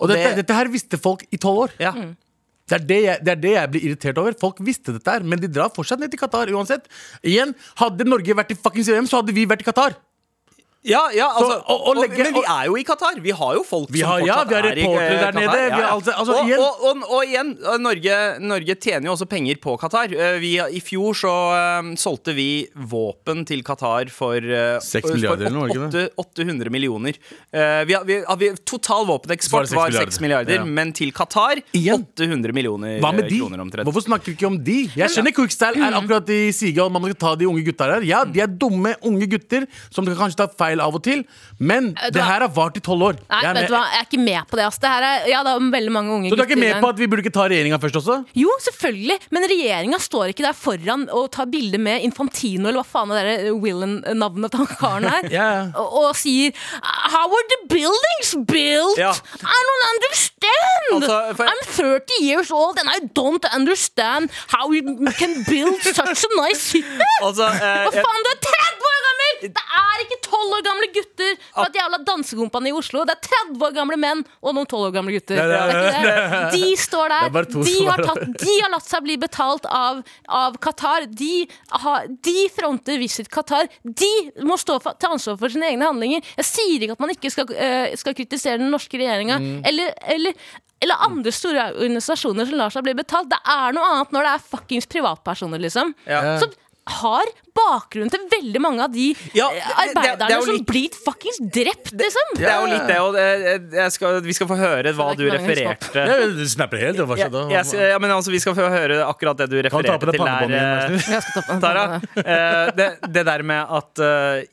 [0.00, 1.78] Og dette, det- dette her visste folk i tolv år.
[1.82, 1.92] Ja.
[2.70, 4.34] Det er det, jeg, det er det jeg blir irritert over.
[4.38, 6.86] Folk visste dette her, men de drar fortsatt ned til Qatar uansett.
[7.26, 9.96] Igjen, Hadde Norge vært i fuckings VM, så hadde vi vært i Qatar.
[10.82, 13.20] Ja, ja, altså, Så, og- og og- men vi er jo i Qatar.
[13.20, 15.20] Vi har jo folk Vi som har- ja, fortsatt vi er i Qatar.
[15.20, 18.74] der nede, ja, vi har altså- altså, igjen- og, og, og igjen, eh, Norge, Norge
[18.80, 20.08] tjener jo også penger på Qatar.
[20.10, 25.46] Eh, Vi, I fjor så um, solgte vi våpen til Qatar for, uh, for milliarder
[25.46, 26.12] eller noe, ikke det?
[26.16, 27.12] åtte- 800 millioner.
[27.52, 30.64] Uh, vi, vi, vi, total våpeneksport var det var 6 milliarder, Ja.
[30.64, 33.38] men til Qatar 800 millioner Hva med de?
[33.38, 33.84] kroner omtrent.
[33.84, 34.86] Hvorfor snakker vi ikke om de?
[34.96, 38.00] Jeg skjønner Quickstyle er akkurat i siga og man skal ta de unge gutta her.
[38.02, 41.24] Ja, de er dumme unge gutter som kan kanskje ta feil av og til,
[41.58, 43.18] men Vet du det her har vart i tolv år.
[43.26, 44.64] Nei, Jeg er vet du hva, jeg er ikke med på det.
[44.68, 44.80] Altså.
[44.80, 46.88] det her er, ja, det er veldig mange unge Så du er ikke med på
[46.94, 48.16] at vi burde ikke ta regjeringa først også?
[48.38, 52.88] Jo, selvfølgelig, men regjeringa står ikke der foran og tar bilde med Infantino eller hva
[53.00, 55.74] faen det der Willen-navnet til han karen her, yeah.
[55.74, 56.54] og, og sier
[57.10, 58.98] How were the buildings built?
[59.00, 59.10] Ja.
[59.40, 60.94] I don't understand!
[60.94, 64.82] Altså, for- I'm 30 years old and I don't understand how you
[65.18, 66.86] can build such a nice city!
[67.26, 69.29] Altså, eh, Hva faen, du er 30 år gammel!
[69.40, 73.02] Det er ikke 12 år gamle gutter fra et jævla dansekompani i Oslo.
[73.08, 75.40] Det er 30 år gamle menn og noen 12 år gamle gutter.
[75.40, 76.40] Er- er ikke det.
[76.54, 77.50] De står er der.
[77.50, 81.08] De har, tatt, de har latt seg bli betalt av, av Qatar.
[81.10, 81.34] De,
[81.84, 83.68] har, de fronter Visit Qatar.
[83.84, 84.10] De
[84.46, 86.24] må stå for, ta ansvar for sine egne handlinger.
[86.40, 89.38] Jeg sier ikke at man ikke skal, eh, skal kritisere den norske regjeringa.
[89.40, 89.62] Mm.
[89.70, 90.50] Eller, eller
[90.80, 93.28] eller andre store organisasjoner som lar seg bli betalt.
[93.28, 95.92] Det er noe annet når det er fuckings privatpersoner, liksom.
[96.08, 96.38] Ja.
[96.40, 96.54] Som
[96.90, 100.66] har bakgrunnen til veldig mange av de Ja, eh, det- det- det arbeiderne som litt-
[100.66, 102.26] blir fuckings drept, liksom.
[102.36, 105.24] Det er jo litt det, og det, jeg skal, vi skal få høre hva du
[105.30, 105.94] refererte.
[105.94, 106.96] Ja, Du snapper helt.
[107.00, 107.42] Hva Ja, skjedde?
[107.50, 110.06] jeg ja, men altså, vi skal få høre akkurat det du Kan du ta på
[110.10, 110.54] refererte til der.
[110.54, 110.98] eh?
[111.50, 113.98] Jeg Tara, eh, det, det der med at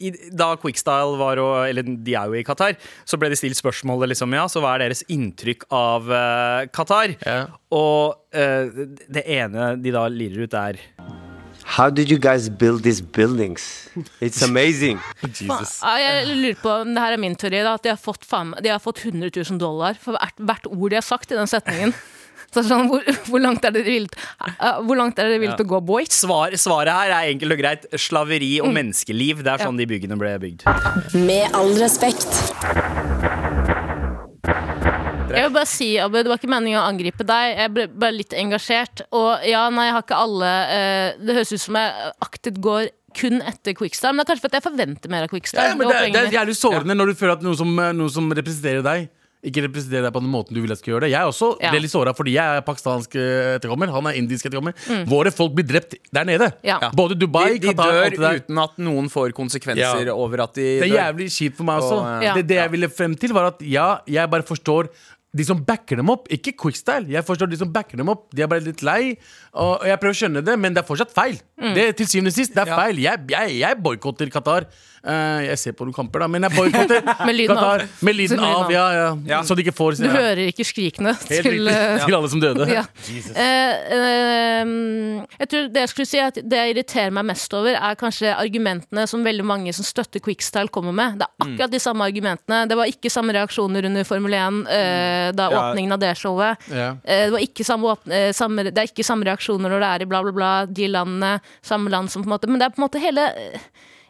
[0.02, 3.56] i, da Quickstyle var og, Eller de er jo i Qatar, så ble de stilt
[3.58, 7.16] spørsmålet liksom, ja, så hva er deres inntrykk av uh, Qatar?
[7.26, 7.46] Ja.
[7.72, 10.80] Og uh, det ene de da lirer ut, er
[11.68, 13.90] How did you guys build these buildings?
[14.22, 15.00] It's amazing.
[15.28, 15.82] Jesus.
[15.84, 18.54] Jeg lurer på om det her er min teori, da, at de har fått, faen,
[18.64, 21.50] de har fått 100 000 dollar for hvert, hvert ord de har sagt i den
[21.52, 21.92] setningen.
[22.56, 24.22] Så sånn, hvor, hvor langt er det dere villige
[24.64, 26.16] uh, dere villige til å gå, boys?
[26.16, 29.44] Svar, Svaret her er enkelt og greit slaveri og menneskeliv.
[29.44, 30.64] Det er sånn de byggene ble bygd.
[31.28, 32.32] Med all respekt.
[35.38, 37.58] Jeg vil bare si, Abu, Det var ikke meningen å angripe deg.
[37.62, 39.04] Jeg ble bare litt engasjert.
[39.16, 42.90] Og ja, nei, jeg har ikke alle eh, Det høres ut som jeg aktivt går
[43.18, 45.72] kun etter Quickstar, men det er kanskje fordi jeg forventer mer av Quickstar.
[45.72, 48.12] Ja, men Det det, det er jævlig sårende når du føler at noe som, noe
[48.14, 49.08] som representerer deg,
[49.48, 51.10] ikke representerer deg på den måten du vil jeg skal gjøre det.
[51.16, 51.72] Jeg er også Ja.
[51.74, 53.90] litt såra fordi jeg er pakistansk eh, etterkommer.
[53.96, 54.74] Han er indisk etterkommer.
[55.10, 56.52] Våre folk blir drept der nede.
[56.60, 56.68] Mm.
[56.70, 56.78] Ja.
[56.94, 60.14] Både Dubai, De, de Qatar, De dør uten at noen får konsekvenser Ja.
[60.14, 60.98] over at de Det er dør.
[61.02, 61.98] jævlig kjipt for meg også.
[61.98, 62.34] Og, eh, Ja.
[62.38, 64.90] det, det jeg ville frem til, var at ja, jeg bare forstår
[65.36, 67.10] de som backer dem opp, ikke Quickstyle.
[67.12, 69.18] Jeg forstår de som backer dem opp, de er bare litt lei.
[69.60, 71.36] Og jeg prøver å skjønne det, men det er fortsatt feil.
[71.76, 72.78] Det er Til syvende og sist, det er Ja.
[72.80, 72.98] feil.
[73.04, 74.66] Jeg, jeg, jeg boikotter Qatar.
[75.08, 77.64] Eh, jeg ser på noen kamper, da, men jeg boikotter Med lyden av.
[77.64, 77.86] Qatar.
[78.04, 79.08] Med lyden av, ja, ja.
[79.30, 79.40] Ja.
[79.48, 80.12] Så de ikke får Du ja.
[80.12, 82.68] hører ikke skrikene til eh, Til alle som døde.
[82.78, 82.84] ja.
[83.08, 84.72] Eh,
[85.38, 88.34] jeg tror det jeg skulle si at det jeg irriterer meg mest over, er kanskje
[88.36, 91.18] argumentene som veldig mange som støtter Quickstyle, kommer med.
[91.22, 91.54] Det er Mm.
[91.54, 92.68] akkurat de samme argumentene.
[92.68, 95.60] Det var ikke samme reaksjoner under Formel 1 eh, da Ja.
[95.72, 96.58] åpningen av det showet.
[96.72, 96.90] Ja.
[97.06, 100.02] Eh, det, var ikke samme åpne, samme, det er ikke samme reaksjoner når det er
[100.02, 102.74] i bla, bla, bla, de landene, samme land som på en måte Men det er
[102.76, 103.30] på en måte hele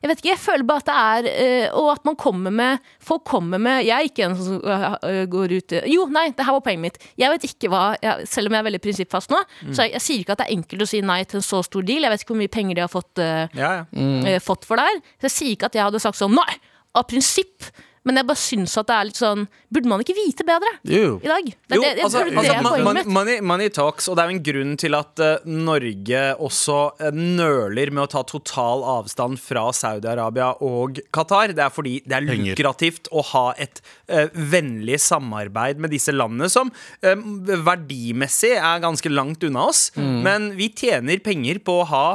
[0.07, 2.85] jeg vet ikke, jeg føler bare at det er eh, Og at man kommer med
[3.03, 6.45] Folk kommer med Jeg er ikke en som uh, går ut eh, Jo, nei, det
[6.47, 6.97] her var poenget mitt.
[7.19, 9.41] Jeg vet ikke hva jeg, Selv om jeg er veldig prinsippfast nå,
[9.73, 11.59] så jeg, jeg sier ikke at det er enkelt å si nei til en så
[11.65, 12.05] stor deal.
[12.07, 14.07] Jeg vet ikke hvor mye penger de har fått, eh, Ja, ja.
[14.31, 14.99] eh, fått for det her.
[15.19, 16.57] Så jeg sier ikke at jeg hadde sagt sånn nei,
[16.97, 17.67] av prinsipp.
[18.07, 19.41] Men jeg bare syns at det er litt sånn
[19.73, 21.17] Burde man ikke vite bedre Jo.
[21.19, 21.47] i dag?
[21.51, 23.09] Det, Jo, det, jeg altså, det altså, er mon- mitt.
[23.11, 27.09] money, money talks, og det er jo en grunn til at uh, Norge også uh,
[27.17, 31.51] nøler med å ta total avstand fra Saudi-Arabia og Qatar.
[31.57, 36.47] Det er fordi det er lukrativt å ha et uh, vennlig samarbeid med disse landene,
[36.51, 36.71] som
[37.03, 39.87] verdimessig er ganske langt unna oss.
[39.97, 42.05] Men vi tjener penger på å ha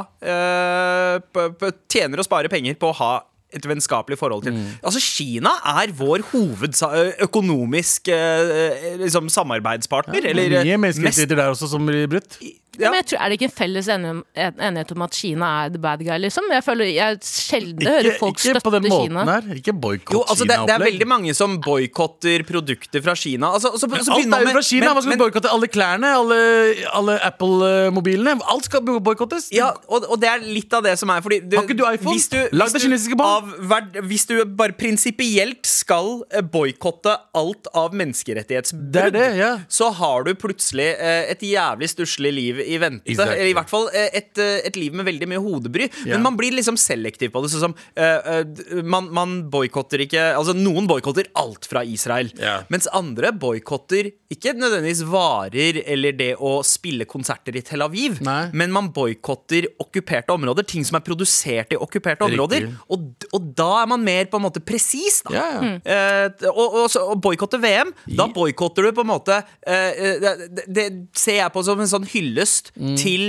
[1.93, 3.11] Tjener og sparer penger på å ha
[3.55, 4.57] et vennskapelig forhold til.
[4.83, 5.49] Altså Kina
[5.83, 8.09] er vår hovedøkonomisk
[9.03, 10.25] liksom, samarbeidspartner.
[10.33, 12.37] eller Mye mennesker mest menneskerettigheter der også som blir brutt.
[12.79, 12.89] ja.
[12.89, 15.99] Men jeg tror, Er det ikke en felles enighet om at Kina er the bad
[16.01, 16.43] guy, liksom?
[16.51, 19.25] Jeg føler jeg sjelden Ikke, hører folk ikke på den støtte måten Kina.
[19.29, 19.41] her.
[19.59, 20.23] Ikke boikott Kina.
[20.33, 23.51] altså det, det er veldig mange som boikotter produkter fra Kina.
[23.53, 24.87] Altså, så, så Alt er jo fra Kina.
[24.87, 25.49] men- Hva skal men- boikotte?
[25.53, 26.07] Alle klærne?
[26.17, 26.39] Alle,
[26.93, 28.39] alle Apple-mobilene?
[28.49, 29.49] Alt skal boikottes.
[29.53, 31.85] Ja, og, og det er litt av det som er fordi du, Har ikke du
[31.85, 32.15] iPhone?
[32.17, 33.29] Hvis du, Lag det kinesiske på.
[33.43, 39.51] Av Hvis du bare prinsipielt skal eh, boikotte alt av menneskerettighetsbrudd, er ja.
[39.71, 43.05] så har du plutselig eh, et jævlig stusslig liv i vente.
[43.13, 43.49] Exactly.
[43.51, 45.89] I hvert fall eh, et, et liv med veldig mye hodebry.
[46.03, 46.15] Yeah.
[46.15, 47.53] Men man blir liksom selektiv på det.
[47.53, 47.75] Sånn som
[48.83, 52.63] Man, man boikotter ikke Altså Noen boikotter alt fra Israel, yeah.
[52.73, 58.49] mens andre boikotter ikke nødvendigvis varer eller det å spille konserter i Tel Aviv, Nei.
[58.53, 60.65] men man boikotter okkuperte områder.
[60.69, 62.67] Ting som er produsert i okkuperte områder.
[62.93, 65.21] Og, og da er man mer på en måte presis.
[65.27, 65.33] da.
[65.37, 65.71] Ja, ja.
[65.83, 70.67] Eh, og, og, og boikotte VM, da boikotter du på en måte eh, eh, det,
[70.67, 72.95] det ser jeg på som en sånn hyllest Mm.
[72.97, 73.23] til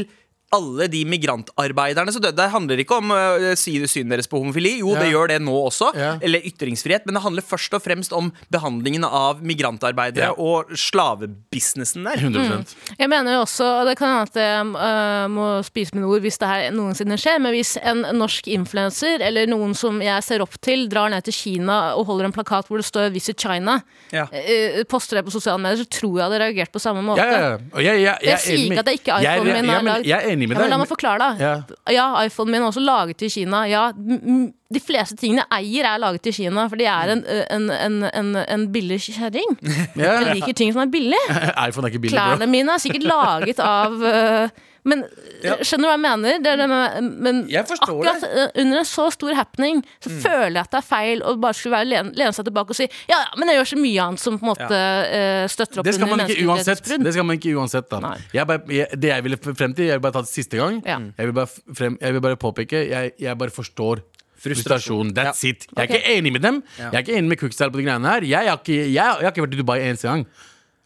[0.54, 2.36] alle de migrantarbeiderne som døde.
[2.38, 4.76] Det handler ikke om uh, synet deres på homofili.
[4.80, 5.90] Jo, det gjør det nå også.
[5.98, 6.14] Ja.
[6.24, 7.04] Eller ytringsfrihet.
[7.08, 10.32] Men det handler først og fremst om behandlingen av migrantarbeidere Ja.
[10.38, 12.16] og slavebusinessen der.
[12.22, 16.06] 100 Jeg mener jo også, og det kan hende at jeg øh, må spise mine
[16.08, 20.22] ord hvis det her noensinne skjer, men hvis en norsk influenser eller noen som jeg
[20.26, 23.36] ser opp til, drar ned til Kina og holder en plakat hvor det står 'Visit
[23.40, 23.80] China',
[24.12, 24.24] Ja.
[24.30, 27.18] uh, poster det på sosiale medier, så tror jeg jeg hadde reagert på samme måte.
[27.18, 27.58] Ja, ja, ja.
[27.72, 29.64] Og jeg, jeg, jeg, Jeg er sier ikke at det ikke er iPhonen min Jeg,
[29.64, 31.30] jeg, jeg, jeg, Jeg er enig med Ja, men la meg forklare, da.
[31.40, 31.78] Ja.
[31.92, 33.64] Ja, iPhonen min er også laget i Kina.
[33.70, 37.24] Ja, de fleste tingene jeg eier, er laget i Kina, for de er en,
[37.56, 39.56] en, en, en, en billig kjerring.
[39.96, 40.20] Ja.
[40.20, 41.20] Jeg liker ting som er billig.
[41.68, 42.16] iPhone er ikke billig.
[42.16, 44.48] Klærne mine er sikkert laget av øh,
[44.84, 45.04] Men
[45.44, 45.54] Ja.
[45.64, 46.38] skjønner du hva jeg mener?
[46.44, 48.50] Det er det med, men Jeg akkurat det.
[48.60, 51.76] under en så stor happening så føler jeg at det er feil å bare skulle
[51.78, 54.20] være lene, lene seg tilbake og si ja, ja, men jeg gjør så mye annet
[54.20, 55.48] som på en måte ja.
[55.48, 56.44] støtter opp under man ikke uansett.
[56.44, 57.04] menneskerettighetsbrudd.
[57.04, 59.96] Det skal man ikke uansett da jeg bare, jeg, Det jeg ville frem til, jeg
[59.98, 60.82] vil bare ta det siste gang.
[60.84, 60.98] Ja.
[61.18, 64.00] Jeg, vil bare frem, jeg vil bare påpeke Jeg, jeg bare forstår
[64.44, 65.14] frustrasjon.
[65.16, 65.48] That's Ja.
[65.50, 65.66] it.
[65.76, 66.62] Jeg er ikke enig med dem.
[66.78, 68.20] Jeg er ikke enig med Quickstyle på de greiene her.
[68.22, 70.26] Jeg har ikke, jeg har ikke vært i Dubai en eneste gang.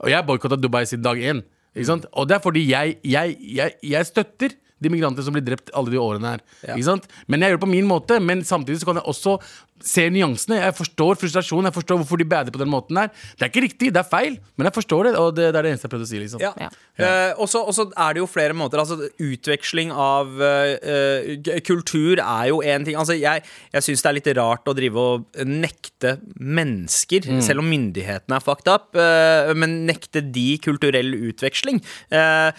[0.00, 1.42] Og jeg boikotta Dubai siden dag én.
[1.78, 2.08] Ikke sant?
[2.12, 5.90] Og det er fordi jeg, jeg, jeg, jeg støtter de migrantene som blir drept alle
[5.90, 6.42] de årene her.
[6.74, 7.08] Ikke sant?
[7.26, 8.18] Men jeg gjør det på min måte.
[8.22, 9.38] Men samtidig så kan jeg også
[9.84, 10.58] se nyansene.
[10.62, 11.68] Jeg forstår frustrasjonen.
[11.70, 13.08] Jeg forstår hvorfor de bader på den måten her.
[13.38, 15.14] Det er ikke riktig, det er feil, men jeg forstår det.
[15.18, 16.18] Og det, det er det eneste jeg prøvde å si.
[16.18, 16.52] liksom Ja.
[16.58, 16.68] Ja.
[16.98, 18.78] Eh, og så er det jo flere måter.
[18.82, 22.96] Altså Utveksling av eh, eh, kultur er jo én ting.
[22.98, 27.40] Altså Jeg, jeg syns det er litt rart å drive og nekte mennesker, Mm.
[27.42, 31.80] selv om myndighetene er fucked up, eh, men nekte de kulturell utveksling.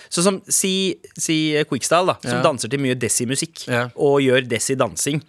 [0.10, 2.44] så som si, si Quickstyle, da, som Ja.
[2.44, 3.86] danser til mye desi-musikk Ja.
[3.86, 3.92] Mm.
[3.98, 5.22] og gjør desi-dansing,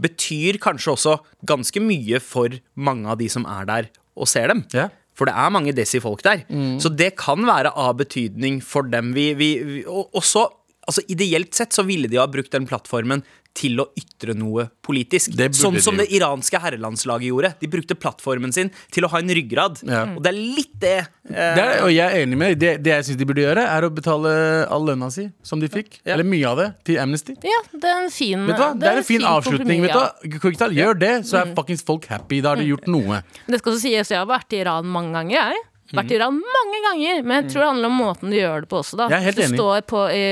[0.00, 4.64] betyr kanskje også ganske mye for mange av de som er der og ser dem.
[4.74, 4.88] Ja.
[5.18, 6.44] For det er mange desi-folk der.
[6.78, 9.12] Så det kan være av betydning for dem.
[9.16, 10.44] Vi, vi, vi, og også,
[10.88, 13.22] altså Ideelt sett så ville de ha brukt den plattformen
[13.58, 15.32] til å ytre noe politisk.
[15.34, 17.48] Det Sånn som de det iranske herrelandslaget gjorde.
[17.58, 19.80] De brukte plattformen sin til å ha en ryggrad.
[19.88, 20.04] Ja.
[20.14, 20.92] Og det er litt det.
[21.32, 23.64] eh, Det er, og jeg er enig med det, det jeg syns de burde gjøre,
[23.66, 24.34] er å betale
[24.70, 25.98] all lønna si som de fikk.
[26.04, 26.14] Ja.
[26.14, 27.34] Eller mye av det, til Amnesty.
[27.42, 28.70] Ja, det er en fin Vet du hva?
[28.78, 29.82] Det er en fin avslutning.
[29.88, 30.70] vet kompromiss, du hva?
[30.78, 32.40] Gjør det, så er fuckings folk happy.
[32.44, 33.24] Da har de gjort noe.
[33.48, 35.66] Det skal også sies, jeg har vært i Iran mange ganger, jeg.
[35.96, 38.68] Vært i Iran mange ganger, men jeg tror det handler om måten du gjør det
[38.68, 38.98] på også.
[39.00, 39.58] da Jeg er helt Du enig.
[39.58, 40.22] står på, i,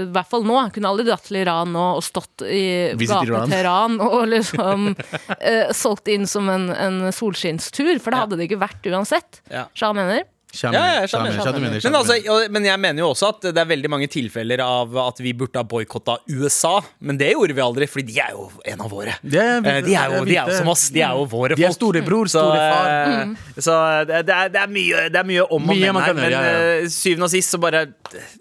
[0.00, 2.62] i hvert fall nå, kunne aldri dratt til Iran nå og stått i
[2.96, 8.38] gatene til Iran og liksom uh, solgt inn som en, en solskinnstur, for det hadde
[8.40, 9.42] det ikke vært uansett.
[9.52, 9.66] Ja.
[9.76, 10.24] Shah du mener?
[10.54, 13.66] Skjønner, Ja, ja, skjønner, skjønner, Men, altså, men jeg mener jo også at det er
[13.66, 16.76] veldig mange tilfeller av at vi burde ha boikotta USA.
[17.02, 19.16] Men det gjorde vi aldri, fordi de er jo en av våre.
[19.22, 20.88] Det er- Eh, de, er jo, de er jo som oss.
[20.94, 21.58] De er jo våre folk.
[21.58, 21.78] De er folk.
[21.80, 22.86] storebror, Så, storefar.
[22.94, 26.14] eh, så det, er, det, er mye, det er mye om og men her.
[26.14, 26.58] Men ja, ja.
[26.84, 27.86] eh, syvende og sist så bare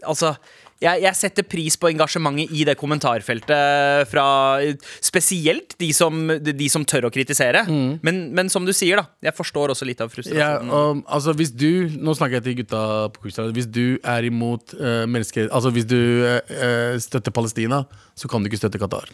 [0.05, 0.35] Altså
[0.81, 4.25] jeg, jeg setter pris på engasjementet i det kommentarfeltet fra
[5.03, 7.63] spesielt de som, de som tør å kritisere.
[7.69, 7.99] Mm.
[8.03, 9.07] Men, men som du sier, da.
[9.29, 10.71] Jeg forstår også litt av Ja, frustrasjonen.
[10.73, 11.69] og, altså hvis du
[12.03, 12.83] Nå snakker jeg til gutta
[13.13, 13.51] på Kristian.
[13.55, 17.83] Hvis du er imot uh, mennesker Altså hvis du eh, eh, støtter Palestina,
[18.15, 19.11] så kan du ikke støtte Qatar.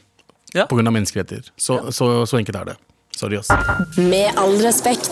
[0.56, 0.66] Ja.
[0.66, 1.54] På grunn av menneskerettigheter.
[1.58, 2.80] Så, så, så enkelt er det.
[3.16, 3.52] Sorry, ass.
[3.98, 5.12] Med all respekt.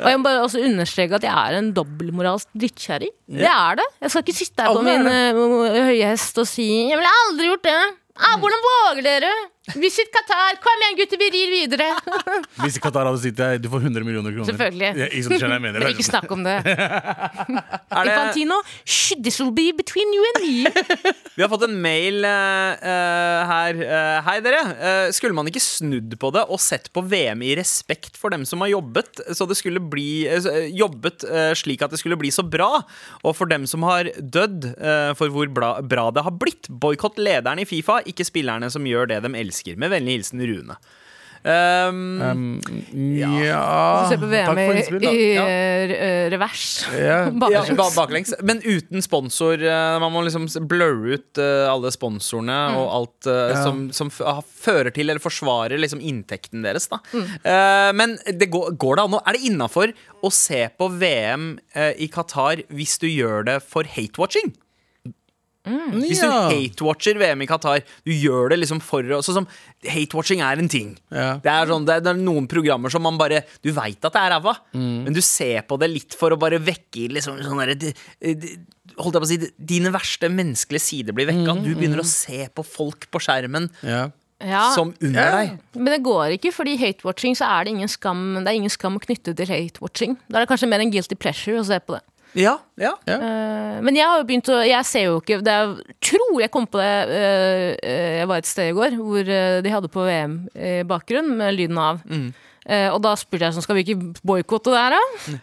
[0.00, 3.12] Og jeg må bare også understreke at jeg er en dobbeltmoralsk drittkjerring.
[3.40, 3.88] Det er det.
[4.00, 7.16] Jeg skal ikke sitte her på Alle min uh, høye hest og si 'jeg ville
[7.24, 7.96] aldri gjort det'.
[8.20, 9.30] Ah, hvordan våger dere?
[9.78, 10.58] Visit Qatar.
[10.64, 11.88] Kom igjen, gutter, vi rir videre.
[12.64, 14.48] Hvis Qatar hadde sittet her, du får 100 millioner kroner.
[14.50, 14.90] Selvfølgelig.
[14.98, 15.80] Ja, ikke sånn jeg mener.
[15.84, 16.56] Men ikke snakk om det.
[17.90, 21.14] Er det- Infantino, shit, this will be between you and me.
[21.34, 23.80] Vi har fått en mail eh, eh, her.
[23.80, 24.60] Uh, hei, dere.
[24.76, 28.46] Uh, skulle man ikke snudd på det og sett på VM i respekt for dem
[28.48, 30.08] som har jobbet, så det skulle bli
[30.76, 31.24] jobbet
[31.58, 32.82] slik at det skulle bli så bra,
[33.24, 34.66] og for dem som har dødd
[35.18, 36.68] for hvor bra, bra det har blitt?
[36.70, 39.59] Boikott lederen i Fifa, ikke spillerne som gjør det de elsker.
[39.80, 40.76] Med vennlig hilsen Rune.
[41.42, 42.60] Um, Um,
[43.16, 45.44] ja, Se på VM i, innspill, i Ja.
[45.48, 46.64] eh, revers.
[46.92, 46.98] Ja.
[47.24, 47.70] ja, Baklengs.
[47.72, 48.34] Ja, baklengs.
[48.42, 49.54] Men uten sponsor.
[49.64, 53.62] eh, Man må liksom blurre ut eh, alle sponsorene og alt eh, Ja.
[53.64, 56.90] som, som fører til eller forsvarer liksom inntekten deres.
[56.92, 57.00] Da.
[57.16, 61.54] Uh, men det går, går det an å Er det innafor å se på VM
[61.96, 64.52] i Qatar hvis du gjør det for hate-watching?
[65.66, 66.48] Hvis du Ja.
[66.48, 69.46] hate-watcher VM i Qatar, du gjør det liksom for Sånn som
[69.84, 70.96] hate-watching er en ting.
[71.12, 71.34] Ja.
[71.36, 74.12] Det, er sånn, det, er, det er noen programmer som man bare Du veit at
[74.12, 75.04] det er ræva, Mm.
[75.04, 77.92] men du ser på det litt for å bare vekke liksom sånn derre d-
[78.22, 78.56] d-
[78.98, 81.52] Holdt jeg på å si Dine verste menneskelige sider blir vekka.
[81.54, 84.08] Mm, Du begynner å se på folk på skjermen Ja.
[84.42, 84.74] Ja.
[84.74, 85.30] som under Ja.
[85.44, 85.58] deg.
[85.74, 88.98] Men det går ikke, fordi hate-watching så er det ingen skam Det er ingen skam
[88.98, 90.16] knyttet til hate-watching.
[90.30, 92.02] Da er det kanskje mer en guilty pleasure å se på det.
[92.38, 92.92] Ja, ja.
[93.10, 95.72] Eh, men jeg har jo begynt å Jeg ser jo ikke det er,
[96.04, 99.26] Tror jeg kom på det eh, eh, Jeg var et sted i går hvor
[99.66, 101.98] de hadde på VM i bakgrunn med lyden av.
[102.70, 105.36] Eh, og da spurte jeg sånn Skal vi ikke boikotte det her, da?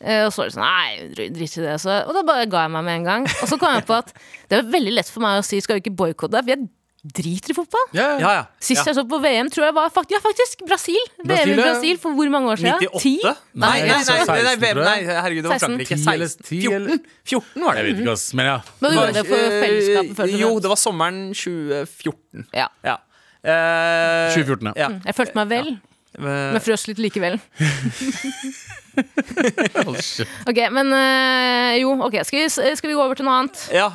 [0.00, 1.76] Eh, og så var det sånn Nei, dri- drit i det.
[1.82, 3.26] Så, og da bare ga jeg meg med en gang.
[3.42, 4.14] Og så kom jeg på at
[4.48, 6.70] det er veldig lett for meg å si skal vi ikke boikotte det, for jeg
[7.02, 7.86] driter i fotball.
[7.96, 8.20] Yeah.
[8.20, 8.42] ja, ja.
[8.60, 8.90] Sist ja.
[8.90, 11.00] jeg så på VM, tror jeg var faktisk, ja, faktisk Brasil.
[11.24, 11.56] VM i.
[11.56, 12.84] Brasil for hvor mange år siden?
[12.90, 13.02] 98?
[13.02, 13.14] Ti?
[13.24, 15.68] Nei, nei, nei, nei, nei, 16, VM, tror nei, herregud, det var 16.
[15.68, 15.96] Frankrike.
[15.96, 17.84] 10 16, 10 eller- 14, 14 var det.
[17.84, 18.26] Jeg vet ikke, ass.
[18.34, 18.56] Men ja.
[18.80, 22.46] Men du gjorde det for Eh, fellesskapet Følte Jo, det var sommeren 2014.
[22.52, 22.68] Ja.
[22.84, 22.96] Ja.
[23.40, 24.90] Uh, 2014, ja.
[25.06, 25.78] Jeg følte meg vel,
[26.18, 27.38] Eh, men frøs litt likevel.
[30.50, 33.62] Ok, men eh, jo, ok, skal vi, skal vi gå over til noe annet?
[33.72, 33.86] ja.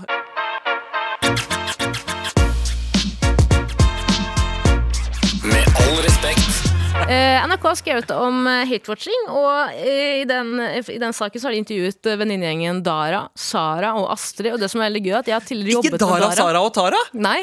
[7.05, 11.59] NRK har skrevet om hatewatching, og eh, i, den, i den saken så har de
[11.61, 14.55] intervjuet eh, venninnegjengen Dara, Sara og Astrid.
[14.55, 16.25] Og det som er veldig gøy, er at jeg har tidligere Ikke jobbet Dara, med
[16.25, 16.37] Dara.
[16.39, 17.01] Sara og Tara?
[17.13, 17.37] Nei,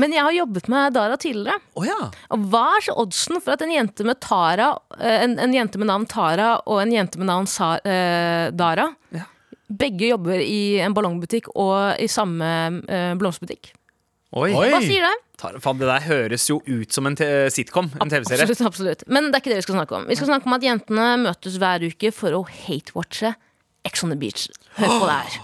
[0.00, 1.60] men jeg har jobbet med Dara tidligere.
[1.76, 1.98] Oh, ja.
[2.32, 5.82] Og hva er så oddsen for at en jente med Tara eh, en, en jente
[5.82, 9.28] med navn Tara og en jente med navn Sa, eh, Dara Ja.
[9.74, 12.48] Begge jobber i en ballongbutikk og i samme
[12.88, 13.72] eh, blomsterbutikk.
[14.36, 14.50] Oi.
[14.52, 14.68] Oi.
[14.72, 15.14] Hva sier det?
[15.40, 17.16] Faen, det der høres jo ut som en
[17.52, 17.90] sitcom.
[18.00, 18.46] En TV-serie.
[18.46, 19.02] Absolutt, absolutt.
[19.10, 20.06] Men det er ikke det vi skal snakke om.
[20.08, 23.34] Vi skal snakke om at jentene møtes hver uke for å hate-watche
[23.84, 24.48] Ex on the beach.
[24.78, 25.42] Hør på det her.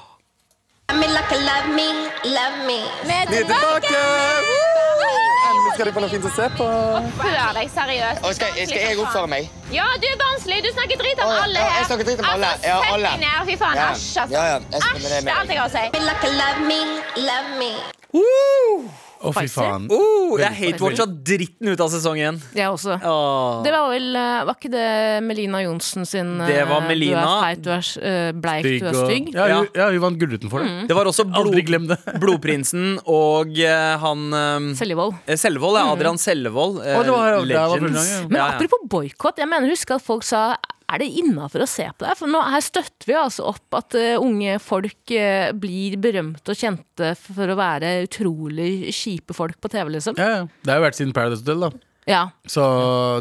[1.00, 1.88] Me like a love me,
[2.24, 2.79] love me.
[5.50, 6.66] Endelig skal de få noe fint å se på.
[7.00, 8.24] Oppfør deg, seriøst.
[8.24, 9.42] Og skal, skal jeg oppføre meg?
[9.74, 10.59] Ja, du er barnslig.
[10.64, 11.76] Du snakker drit om alle ja, her.
[11.79, 12.48] jeg snakker drit om alle.
[12.55, 13.09] Altså, Ja, sett alle.
[13.11, 13.38] deg ned.
[13.50, 13.76] Fy faen.
[13.76, 13.88] Ja.
[13.92, 14.38] Æsj, altså.
[14.81, 15.85] Æsj, det er alt jeg har å si.
[17.61, 17.70] Me
[19.20, 19.85] Å, fy faen.
[19.92, 22.38] Oh, jeg hatewatcha dritten ut av sesong én.
[22.56, 22.94] Jeg også.
[23.04, 23.59] Åh.
[23.66, 24.85] Det var vel eh, Var ikke det
[25.26, 27.20] Melina Johnsen sin eh, Det var Melina.
[27.20, 29.28] Du er feit, du er eh, bleik, Stygg du er og- stygg.
[29.37, 30.88] Ja, hun, ja, hun vant Gullruten for det.
[30.88, 31.98] Det var også blod, Aldri glem det.
[32.24, 35.18] Blodprinsen og eh, han eh, Seljevold.
[35.26, 35.37] eh.
[35.37, 36.80] Ja, Adrian Selvold.
[36.80, 37.76] eh, Å, det var- det var Legends.
[37.76, 38.26] første gang, ja.
[38.30, 38.50] Men Ja, ja.
[38.56, 40.54] apropos boikott, jeg mener husker at folk sa
[40.90, 42.16] er det innafor å se på det?
[42.18, 46.59] For nå, her støtter vi altså opp at eh, unge folk eh, blir berømte og
[46.59, 50.18] kjente for å være utrolig kjipe folk på TV, liksom.
[50.20, 50.42] Ja, ja.
[50.64, 51.89] Det har jo vært siden Paradise Hotel, da.
[52.11, 52.23] Ja.
[52.51, 52.62] Så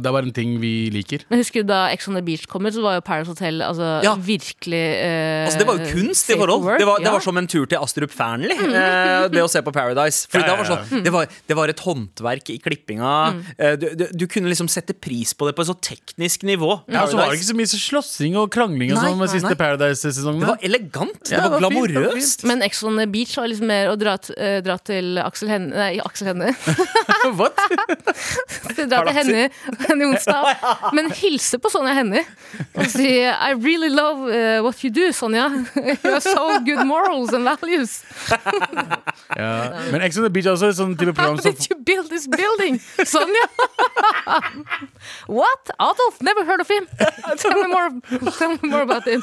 [0.02, 1.24] det er bare en ting vi liker.
[1.30, 3.62] Men husker du da Ex on the Beach kom ut, så var jo Paris Hotel
[3.66, 4.16] altså, Ja.
[4.16, 6.66] virkelig eh, Altså, det var jo kunst i forhold.
[6.82, 9.74] Det var, det var som en tur til Astrup Fearnley, eh, det å se på
[9.76, 10.26] Paradise.
[10.32, 13.14] Fordi Ja, det, var ja, sånn, det, var, det var et håndverk i klippinga.
[13.36, 13.44] Mm.
[13.58, 16.80] Eh, du, du, du kunne liksom sette pris på det på et så teknisk nivå.
[16.90, 19.54] Ja, så var det ikke så mye slåssing og krangling og sånn med siste.
[19.60, 20.42] Paradise-sesongen.
[20.42, 21.22] Det var elegant.
[21.30, 22.46] Ja, det var glamorøst.
[22.50, 25.76] Men Ex on the Beach var liksom mer å dra, eh, dra til Aksel Hennie
[25.76, 26.54] Nei, Aksel Hennie.
[27.40, 27.60] What?
[28.88, 29.50] dra til henne
[29.90, 30.64] en Onsdag.
[30.98, 32.24] Men hilse på Sonja Hennie
[32.76, 35.48] og si I really love uh, what you do, Sonja.
[36.04, 38.04] You have so good morals and values.
[39.38, 39.70] Ja.
[39.92, 41.78] Men Ex on the Beach er også et sånn type How program som did you
[41.86, 43.46] build this building, Sonja?
[45.28, 45.70] What?
[45.78, 46.18] Adolf?
[46.22, 46.88] Never heard of him.
[47.38, 47.90] Tell me more,
[48.38, 49.22] tell me more about him.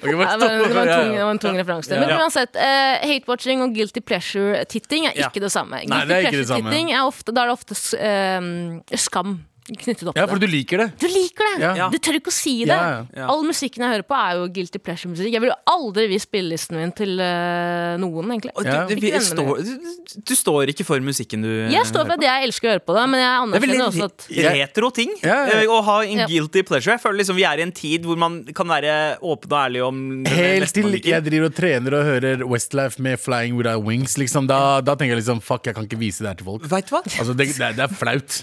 [0.00, 1.18] Okay, det, var, en tung, ja.
[1.18, 1.94] det var en tung referanse.
[1.94, 2.00] Ja.
[2.00, 5.28] Men uansett, uh, hate-watching og guilty pleasure-titting er Ja.
[5.28, 5.76] ikke det samme.
[5.84, 6.62] Guilty Nei, det er ikke det samme.
[6.70, 10.82] pleasure-titting er ofte, Da er det ofte eh, skam knyttet opp Ja, for du liker
[10.82, 10.86] det.
[11.00, 11.70] Du liker det!
[11.78, 11.88] Ja.
[11.92, 12.76] Du tør ikke å si det.
[12.76, 13.28] Ja, ja.
[13.32, 15.30] All musikken jeg hører på, er jo guilty pleasure-musikk.
[15.32, 18.52] Jeg ville aldri vist spillelisten min til uh, noen, egentlig.
[18.66, 18.82] Ja.
[18.88, 22.48] Du, du, står, du, du står ikke for musikken du Jeg står for at jeg
[22.48, 24.26] elsker å høre på det, men jeg er anerkjenner også at
[24.58, 25.62] retro ting Ja, ja.
[25.62, 26.28] eh, å ha en Ja.
[26.30, 26.94] guilty pleasure.
[26.98, 29.84] Jeg føler liksom Vi er i en tid hvor man kan være åpen og ærlig
[29.86, 34.16] om Helt til jeg driver og trener og hører Westlife med Flying Without Wings.
[34.20, 36.68] Liksom, da, da tenker jeg liksom fuck, jeg kan ikke vise det her til folk.
[36.70, 37.02] Vet du hva?
[37.04, 38.38] Altså, det, det, det er flaut.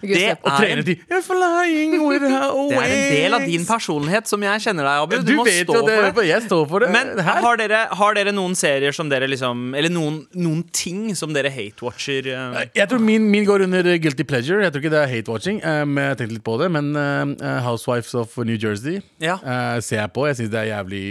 [0.00, 4.62] Gud, Det er trene en, flying det er en del av din personlighet som jeg
[4.64, 5.16] kjenner deg, Abu.
[5.20, 6.26] Du, Du må vet stå jo det, for det.
[6.30, 6.90] jeg står for det.
[6.94, 7.40] Men Her.
[7.44, 11.50] har dere, har dere noen serier som dere liksom Eller noen, noen ting som dere
[11.52, 12.30] hate-watcher?
[12.30, 14.62] Uh, Jeg tror min, min går under guilty pleasure.
[14.64, 15.60] Jeg tror ikke det er hate-watching.
[15.64, 19.38] Um, jeg tenkte litt på det Men uh, Housewives of New Jersey Ja.
[19.42, 20.26] uh, ser jeg på.
[20.30, 21.04] Jeg syns det er jævlig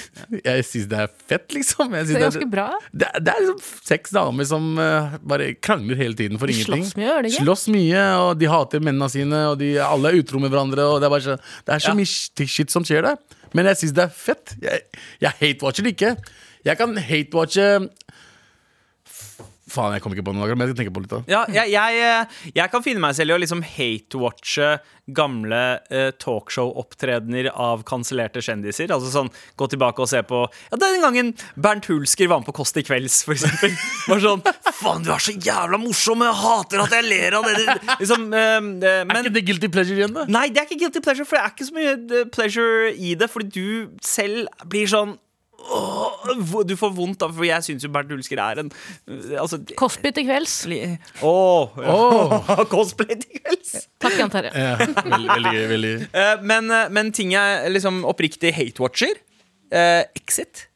[0.48, 1.94] Jeg syns det er fett, liksom.
[1.96, 2.68] Jeg Det er ganske bra.
[2.92, 6.84] Det, det er liksom seks damer som uh, bare krangler hele tiden for ingenting.
[6.86, 7.44] slåss mye, gjør det ikke?
[7.46, 10.88] Slåss mye, og de hater mennene sine, og de, alle er utro med hverandre.
[10.88, 13.20] Og det er, bare så, det er så mye shit, shit som skjer der.
[13.56, 14.56] Men jeg syns det er fett.
[14.62, 14.84] Jeg,
[15.22, 16.16] jeg hate-watcher det ikke.
[16.66, 17.66] Jeg kan hate-watche
[19.76, 21.12] Faen, jeg kommer ikke på noe, men jeg skal tenke på litt.
[21.12, 25.60] da Ja, jeg, jeg, eh, jeg kan finne meg selv i å liksom hate-watche gamle
[25.92, 28.90] eh, talkshow-opptredener av kansellerte kjendiser.
[28.94, 30.40] Altså sånn, Gå tilbake og se på
[30.72, 33.74] Ja, Den gangen Bernt Hulsker var med på Kåss til kvelds, for eksempel.
[34.10, 34.42] Var sånn
[34.76, 37.76] Faen, du er så jævla morsom, jeg hater at jeg ler av det.
[38.00, 40.26] Liksom, eh, men, Er ikke det guilty pleasure igjen, da?
[40.30, 43.14] Nei, det er ikke guilty pleasure, for det er ikke så mye eh, pleasure i
[43.18, 43.30] det.
[43.32, 45.16] Fordi du selv blir sånn
[46.66, 50.12] Du får vondt da, For jeg syns jo Bernt Hulsker er en eh, Altså Cosby
[50.14, 50.54] til kvelds.
[50.66, 52.56] Åh, ja.
[52.70, 53.74] Cosplay til kvelds.
[54.02, 54.52] Takk, Jan Terje.
[54.54, 55.66] Ja, veldig, veldig gøy.
[55.74, 55.92] Veldig.
[56.06, 59.14] Eh, men, eh, men ting jeg liksom oppriktig hate-watcher
[59.72, 60.66] eh, Exit.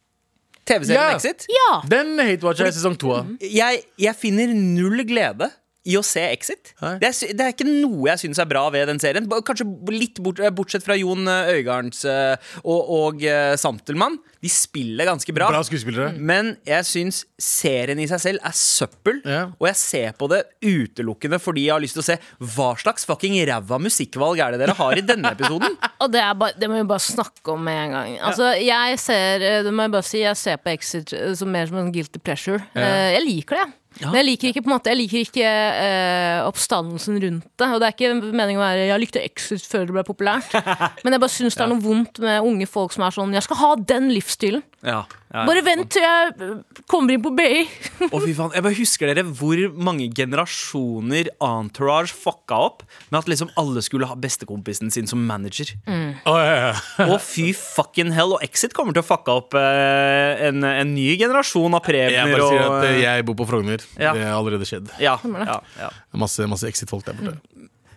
[0.69, 1.17] TV-serien yeah.
[1.17, 1.47] Exit.
[1.51, 1.71] Ja!
[1.91, 3.31] Den hate-watcher jeg sesong to av.
[3.43, 5.51] Jeg, jeg finner null glede
[5.89, 6.75] i å se Exit.
[7.01, 9.25] Det er, det er ikke noe jeg syns er bra ved den serien.
[9.47, 9.65] Kanskje
[9.95, 13.25] litt bort, eh, bortsett fra Jon eh, Øigards eh, og, og
[13.61, 14.19] Santelmann.
[14.45, 15.49] De spiller ganske bra.
[15.53, 16.13] Bra skuespillere.
[16.17, 19.23] Men jeg syns serien i seg selv er søppel.
[19.25, 19.47] Ja.
[19.57, 22.19] Og jeg ser på det utelukkende fordi jeg har lyst til å se
[22.53, 25.81] hva slags fucking ræva musikkvalg er det dere har i denne episoden.
[26.05, 28.15] Og det, er bare, det må vi bare snakke om med en gang.
[28.31, 31.81] Altså, jeg ser det må jeg bare si, jeg ser på Exit som mer som
[31.81, 32.61] en guilty pleasure.
[32.77, 33.13] Ja.
[33.17, 33.69] Jeg liker det.
[34.01, 37.67] Men jeg liker ikke på en måte Jeg liker ikke eh, oppstandelsen rundt det.
[37.69, 40.55] Og det er ikke meningen å være Jeg likte Exit før det ble populært.
[41.05, 43.47] Men jeg bare syns det er noe vondt med unge folk som er sånn Jeg
[43.49, 44.65] skal ha den livsstilen.
[44.87, 45.47] Ja, ja, ja.
[45.47, 47.63] Bare vent til jeg eh, kommer inn på BI.
[48.09, 48.55] Å, fy faen.
[48.57, 54.09] Jeg bare husker dere hvor mange generasjoner Entourage fucka opp med at liksom alle skulle
[54.11, 55.71] ha bestekompisen sin som manager.
[55.87, 56.73] Å, ja, ja.
[57.13, 58.35] og fy fucking hell.
[58.37, 62.35] Og Exit kommer til å fucka opp eh, en, en ny generasjon av Jeg Preben
[62.35, 63.87] bare sier at eh, eh, jeg bor på Frogner.
[63.97, 64.17] Ja.
[64.17, 64.91] Det har allerede skjedd.
[64.99, 65.95] ja, ja, ja.
[66.19, 67.39] Masse, masse Exit-folk der borte.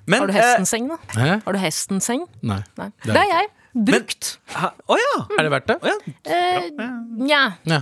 [0.06, 0.98] Men, Har du eh, hestenseng, da?
[1.16, 1.28] Hæ?
[1.46, 2.26] Har du hestenseng?
[2.44, 2.62] Nei.
[2.80, 2.90] Nei.
[3.06, 3.52] Det er jeg.
[3.74, 4.38] Brukt.
[4.54, 5.18] Å oh, ja.
[5.38, 5.80] Er det verdt det?
[5.82, 5.98] Oh, ja.
[6.30, 6.70] Eh,
[7.18, 7.42] Nja.
[7.66, 7.82] Ja.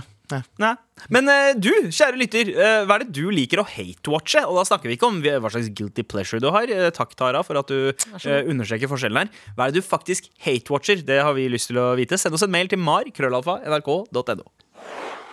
[0.62, 0.72] Nei.
[1.12, 4.44] Men uh, du, kjære lytter, uh, hva er det du liker å hate-watche?
[4.48, 6.70] Og da snakker vi ikke om hva slags guilty pleasure du har.
[6.70, 9.42] Uh, takk, Tara, for at du eh, understreker forskjellen her.
[9.56, 11.04] Hva er det du faktisk hate-watcher?
[11.08, 12.20] Det har vi lyst til å vite.
[12.20, 14.48] Send oss en mail til mar, krøllalfa, nrk.no.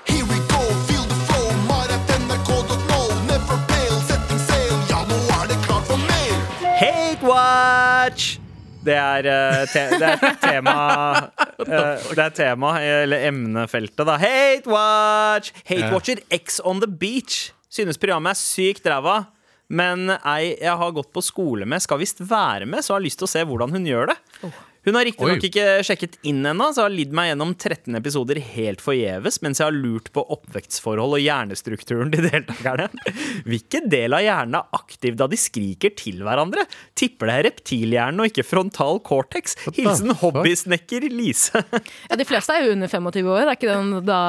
[0.10, 3.02] Here we go, feel the flow, mar.nrk.no.
[3.30, 6.46] Never fail, setting sail, ja, nå det klart for mer.
[6.82, 8.40] Hate watch!
[8.80, 10.76] Det er, eh, te det er tema
[11.66, 14.16] eh, Det er tema, eller emnefeltet, da.
[14.22, 15.52] Hate watch!
[15.68, 17.50] Hate watcher X on the beach.
[17.70, 19.20] Synes programmet er sykt ræva.
[19.70, 23.20] Men ei jeg har gått på skole med, skal visst være med, så har lyst
[23.22, 24.18] til å se hvordan hun gjør det.
[24.88, 28.80] Hun har riktignok ikke sjekket inn ennå, så har lidd meg gjennom 13 episoder helt
[28.84, 32.88] forgjeves mens jeg har lurt på oppvekstforhold og hjernestrukturen til deltakerne.
[33.50, 36.64] Hvilken del av hjernen er aktiv da de skriker til hverandre?
[36.98, 39.58] Tipper det er reptilhjernen og ikke frontal cortex.
[39.76, 41.62] Hilsen hobbysnekker Lise.
[42.10, 43.44] Ja, de fleste er jo under 25 år.
[43.50, 44.22] Er ikke den da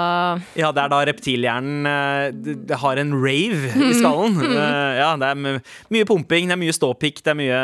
[0.58, 1.88] Ja, det er da reptilhjernen
[2.44, 4.36] det, det har en rave i skallen.
[4.44, 5.62] Eh, ja, det er
[5.94, 7.62] mye pumping, det er mye ståpikk, det er mye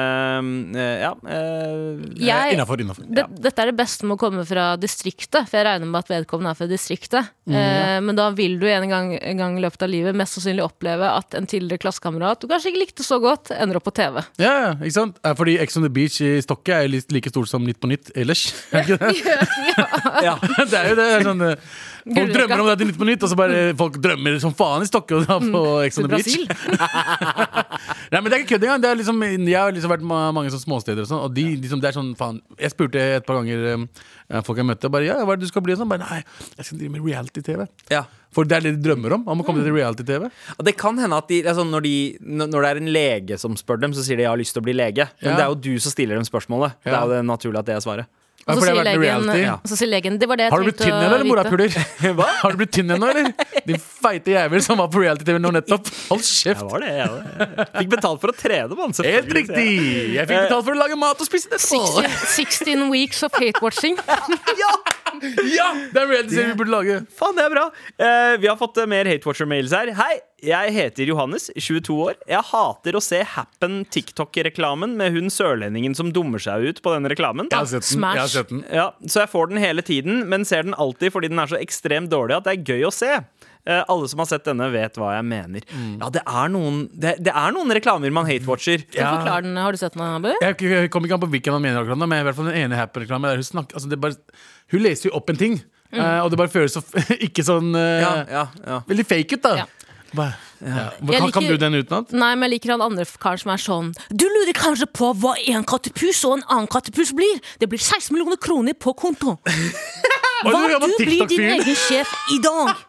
[0.76, 1.12] eh, Ja.
[2.16, 5.88] jeg, Innafor, det, Dette er det beste med å komme fra distriktet, for jeg regner
[5.90, 7.30] med at vedkommende er fra distriktet.
[7.46, 10.36] Mm, eh, men da vil du en gang, en gang i løpet av livet mest
[10.38, 13.94] sannsynlig oppleve at en tidligere klassekamerat du kanskje ikke likte så godt, ender opp på
[13.96, 14.20] TV.
[14.42, 15.20] Ja, ja, ikke sant?
[15.24, 18.10] Eh, Fordi Ex on the Beach i Stokke er like stort som Nytt på Nytt
[18.16, 18.48] ellers.
[18.76, 19.36] Er det ikke det?
[20.26, 20.34] ja.
[20.42, 21.04] det er jo det.
[21.04, 21.76] det er sånn, eh,
[22.16, 24.84] folk drømmer om det til Nytt på Nytt, og så bare folk drømmer som faen
[24.84, 26.34] i Stokke og da på Ex on the Beach.
[28.12, 28.82] Nei, men det er ikke kødd engang.
[28.84, 31.82] Det liksom, jeg har liksom vært ma- mange sånne småsteder og sånn, og de, liksom,
[31.82, 35.16] det er sånn, faen Jeg spurte et par ganger eh, folk jeg møtte, bare ja,
[35.22, 35.76] hva er det du skal bli?
[35.78, 36.18] Sånn, bare nei,
[36.58, 37.66] jeg skal drive med reality-TV.
[37.94, 38.04] ja.
[38.36, 40.26] For det er det de drømmer om, om å komme til reality-TV.
[40.58, 43.54] Og det kan hende at de, altså når, de, når det er en lege som
[43.56, 45.06] spør dem, så sier de 'jeg har lyst til å bli lege'.
[45.22, 45.36] Men Ja.
[45.38, 46.74] det er jo du som stiller dem spørsmålet.
[46.84, 47.00] Det Ja.
[47.00, 48.06] er jo det naturlig at det er svaret.
[48.46, 50.78] Ja, Og så sier legen, så sier legen Det var det jeg Har du blitt
[50.78, 51.72] tynn igjen, eller, morapuler?
[52.44, 53.32] Har du blitt tynn ennå, eller?
[53.66, 55.90] Din feite jævel som var på reality-TV nå nettopp.
[56.12, 56.62] Hold kjeft.
[56.70, 58.94] var det, jeg var Fikk betalt for å trene, mann.
[59.02, 59.66] Helt riktig!
[60.14, 61.58] Jeg fikk betalt for å lage mat og spise det.
[61.58, 63.98] 16, 16 weeks of hate-watching.
[64.62, 64.70] Ja!
[65.16, 67.00] Det er reality-serie vi burde lage.
[67.18, 67.66] Faen, det er bra.
[67.98, 69.90] Uh, vi har fått mer hate-watcher-mails her.
[69.98, 72.16] Hei, jeg heter Johannes, 22 år.
[72.28, 77.08] Jeg hater å se Happen TikTok-reklamen med hun sørlendingen som dummer seg ut på denne
[77.12, 77.48] reklamen.
[77.50, 78.04] Jeg har sett den.
[78.04, 78.62] Jeg har sett den.
[78.68, 81.56] Ja, så jeg får den hele tiden, men ser den alltid fordi den er så
[81.60, 83.12] ekstremt dårlig at det er gøy å se.
[83.66, 85.64] Eh, alle som har sett denne, vet hva jeg mener.
[85.72, 85.94] Mm.
[86.04, 88.84] Ja, det er noen, det, det er noen reklamer man hatewatcher.
[88.94, 89.08] Ja.
[89.16, 90.28] Forklar den, Har du sett den, Abu?
[90.36, 92.60] Jeg, jeg kommer ikke an på hvilken han mener akkurat men i hvert fall den
[92.60, 93.40] ene Happen-reklamen.
[93.40, 94.20] Hun, snakker- altså det bare,
[94.70, 95.58] hun leser jo opp en ting,
[95.90, 96.84] eh, og det bare føles så
[97.26, 98.78] ikke sånn eh, Ja, ja, ja.
[98.86, 99.66] Veldig fake ut, da.
[100.14, 100.32] Ja.
[100.64, 100.86] Ja.
[101.18, 102.12] Kan, kan du den utenat?
[102.16, 105.34] Nei, men jeg liker han andre karen som er sånn Du lurer kanskje på hva
[105.52, 107.42] en kattepus og en annen kattepus blir?
[107.60, 109.36] Det blir 16 millioner kroner på konto.
[110.44, 112.76] Hva du du blir din egen sjef i dag?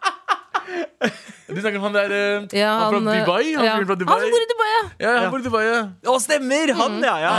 [1.48, 3.54] Du snakker om han der eh, Ja, Han fra eh, Dubai?
[3.56, 3.76] Han ja.
[3.88, 4.18] fra Dubai?
[4.20, 4.82] Han bor i Dubai, ja.
[5.00, 5.78] Ja, han bor i Dubai, ja.
[6.12, 6.72] Å, stemmer!
[6.76, 7.14] Han, ja.
[7.22, 7.30] ja,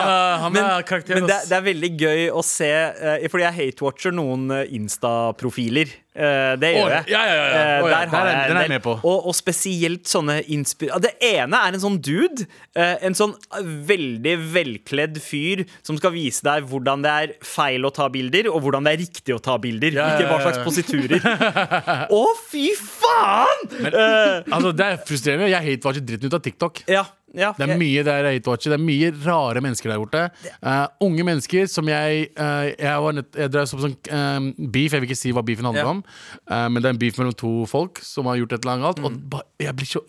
[0.42, 0.64] Han ja.
[0.74, 4.50] han er men det, det er veldig gøy å se, eh, fordi jeg hate-watcher noen
[4.66, 5.94] Insta-profiler.
[6.20, 7.04] Eh, det gjør jeg.
[7.14, 7.60] ja, ja, ja, ja.
[7.80, 8.96] Eh, der har jeg den er jeg med på.
[9.06, 10.90] Og, og spesielt sånne inspir...
[11.00, 12.48] Det ene er en sånn dude.
[12.76, 13.36] Uh, En sånn
[13.88, 18.66] veldig velkledd fyr som skal vise deg hvordan det er feil å ta bilder, og
[18.66, 19.96] hvordan det er riktig å ta bilder.
[19.96, 21.24] Ikke hva slags positurer.
[22.20, 23.64] Å, fy faen!
[23.86, 25.50] Eh, Altså, det er frustrerende.
[25.54, 26.84] Jeg hate-watcher dritten ut av TikTok.
[26.90, 28.72] ja, ja, Det er jeg- mye der hate-watcher.
[28.74, 30.32] Det er mye rare mennesker der borte.
[30.64, 34.92] Uh, unge mennesker som jeg uh, Jeg, var jeg drev som sånn eh, beef.
[34.94, 35.90] Jeg vil ikke si hva beefen handler Ja.
[35.90, 36.04] om,
[36.50, 38.86] uh, men det er en beef mellom to folk som har gjort et eller annet
[38.90, 39.00] galt.
[39.00, 39.06] Mm.
[39.06, 40.02] Og ba, jeg blir så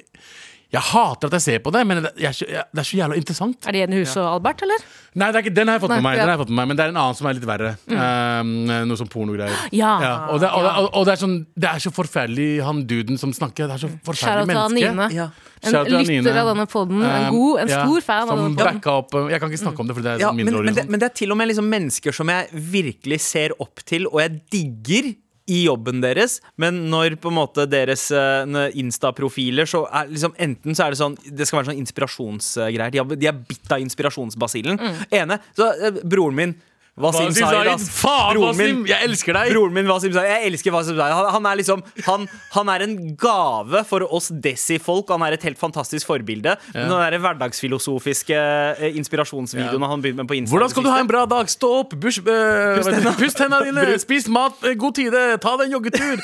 [0.70, 3.66] Jeg hater at jeg ser på det, men det, er det er så jævla interessant.
[3.66, 4.84] Er det Jenny hus og Albert, eller?
[5.18, 6.20] Nei, det er ikke, den har jeg fått Nei, med meg, ja.
[6.20, 7.70] den har jeg fått med meg men det er en annen som er litt verre.
[7.90, 9.64] Eh, noe sånn pornogreier.
[9.74, 9.94] Ja.
[10.30, 13.18] og, det, og, det, og, og det, er sånn, det er så forferdelig, han duden
[13.18, 13.66] som snakker.
[13.66, 15.08] Det er så forferdelig menneske.
[15.16, 15.30] Ja.
[15.60, 17.02] En lytter av denne podden.
[17.04, 19.88] En, Um, god, en ja, stor fan av denne uh, Jeg kan ikke snakke om
[19.90, 20.70] det, for det er Ja, mindreårig.
[20.70, 23.54] men, men, det, men det er til og med liksom mennesker som jeg virkelig ser
[23.60, 25.10] opp til, og jeg digger
[25.50, 30.76] i jobben deres, men når på en måte deres eh, Insta-profiler Så er liksom enten
[30.78, 32.90] så er det sånn Det skal være sånn inspirasjonsgreier.
[32.94, 34.78] De, har- de er bitt av inspirasjonsbasillen.
[35.10, 36.54] Ene Så eh, broren min
[37.00, 39.52] Wasim Zaid, Zaid, faen, Wasim, jeg elsker deg!
[39.54, 41.14] Broren min Wasim Zaid, Jeg elsker Wasim Zaid.
[41.16, 42.26] Han, han er liksom han,
[42.56, 45.10] han er en gave for oss Desi-folk.
[45.14, 46.56] Han er et helt fantastisk forbilde.
[46.74, 51.00] Men Den der hverdagsfilosofiske eh, inspirasjonsvideoen han begynte med på Instagram Hvordan skal du ha
[51.02, 51.50] en bra dag?
[51.50, 55.78] Stå opp, bush, uh, pust hendene dine, spis mat, eh, god tide, ta deg en
[55.78, 56.22] joggetur.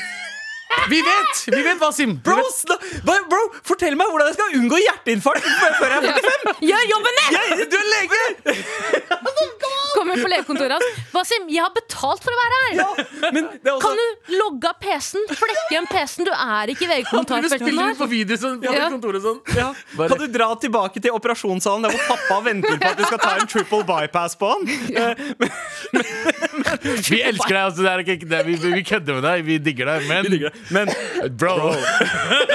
[0.90, 1.40] Vi vet!
[1.54, 2.16] Vi vet, Wasim.
[2.26, 2.42] Bro,
[3.30, 5.46] bro, fortell meg hvordan jeg skal unngå hjerteinfarkt
[5.80, 6.58] før jeg er 45!
[6.68, 7.64] Gjør jobben din!
[7.70, 8.22] Du er lege!
[9.96, 11.02] Kommer på legekontoret hans.
[11.14, 13.04] Wasim, jeg har betalt for å være her!
[13.34, 15.24] Men det er også, Kan du logge av PC-en?
[15.40, 16.28] Flekke igjen PC-en.
[16.28, 17.86] Du er ikke i VG-kommentarfeltet nå.
[17.98, 18.90] på video sånn, på Ja.
[18.92, 19.40] kontoret sånn.
[19.56, 19.70] ja.
[19.96, 23.32] Kan du dra tilbake til operasjonssalen der hvor pappa venter på at du skal ta
[23.40, 24.68] en triple bypass på han?
[24.96, 25.50] Eh, Men,
[25.92, 26.04] men,
[27.10, 27.62] Vi elsker deg.
[27.62, 29.44] Altså, det er ikke, det er, vi, vi kødder med deg.
[29.46, 30.06] Vi digger deg.
[30.10, 30.92] Men, Men
[31.38, 31.72] bro, bro.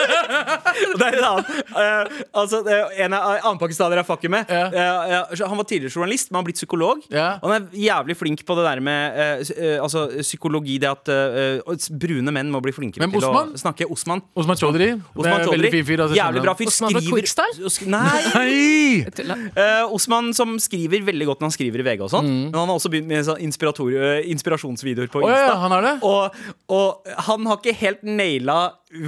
[0.99, 4.49] det er en annen Uh, Altså, det En annen pakistaner jeg fucker med.
[4.51, 4.65] Ja.
[4.67, 7.03] uh, eh, han var tidligere journalist, men han har blitt psykolog.
[7.11, 7.30] Ja.
[7.41, 10.77] Og han er jævlig flink på det der med eh, eh, altså, psykologi.
[10.82, 13.53] Det at eh, eh, brune menn må bli flinkere Hvem, til Osman?
[13.55, 13.88] å snakke.
[13.91, 14.23] Osman.
[14.36, 14.89] Osman Chaudhry.
[15.15, 15.57] Osman Chaudhry.
[15.57, 16.03] Veldig fin fyr.
[16.05, 16.71] altså, Jævlig bra fyr.
[16.73, 17.71] Osman fra Skriver Quickstyle?
[17.75, 19.05] Sk- Nei!
[19.32, 19.39] nei.
[19.55, 22.29] Eh, Osman som skriver veldig godt når han skriver i VG og sånn.
[22.51, 25.38] Men han har også begynt med sånn inspirasjonsvideoer på Insta.
[25.38, 25.95] Oh, ja, han er det?
[26.07, 26.43] Og,
[26.75, 28.59] og han har ikke helt naila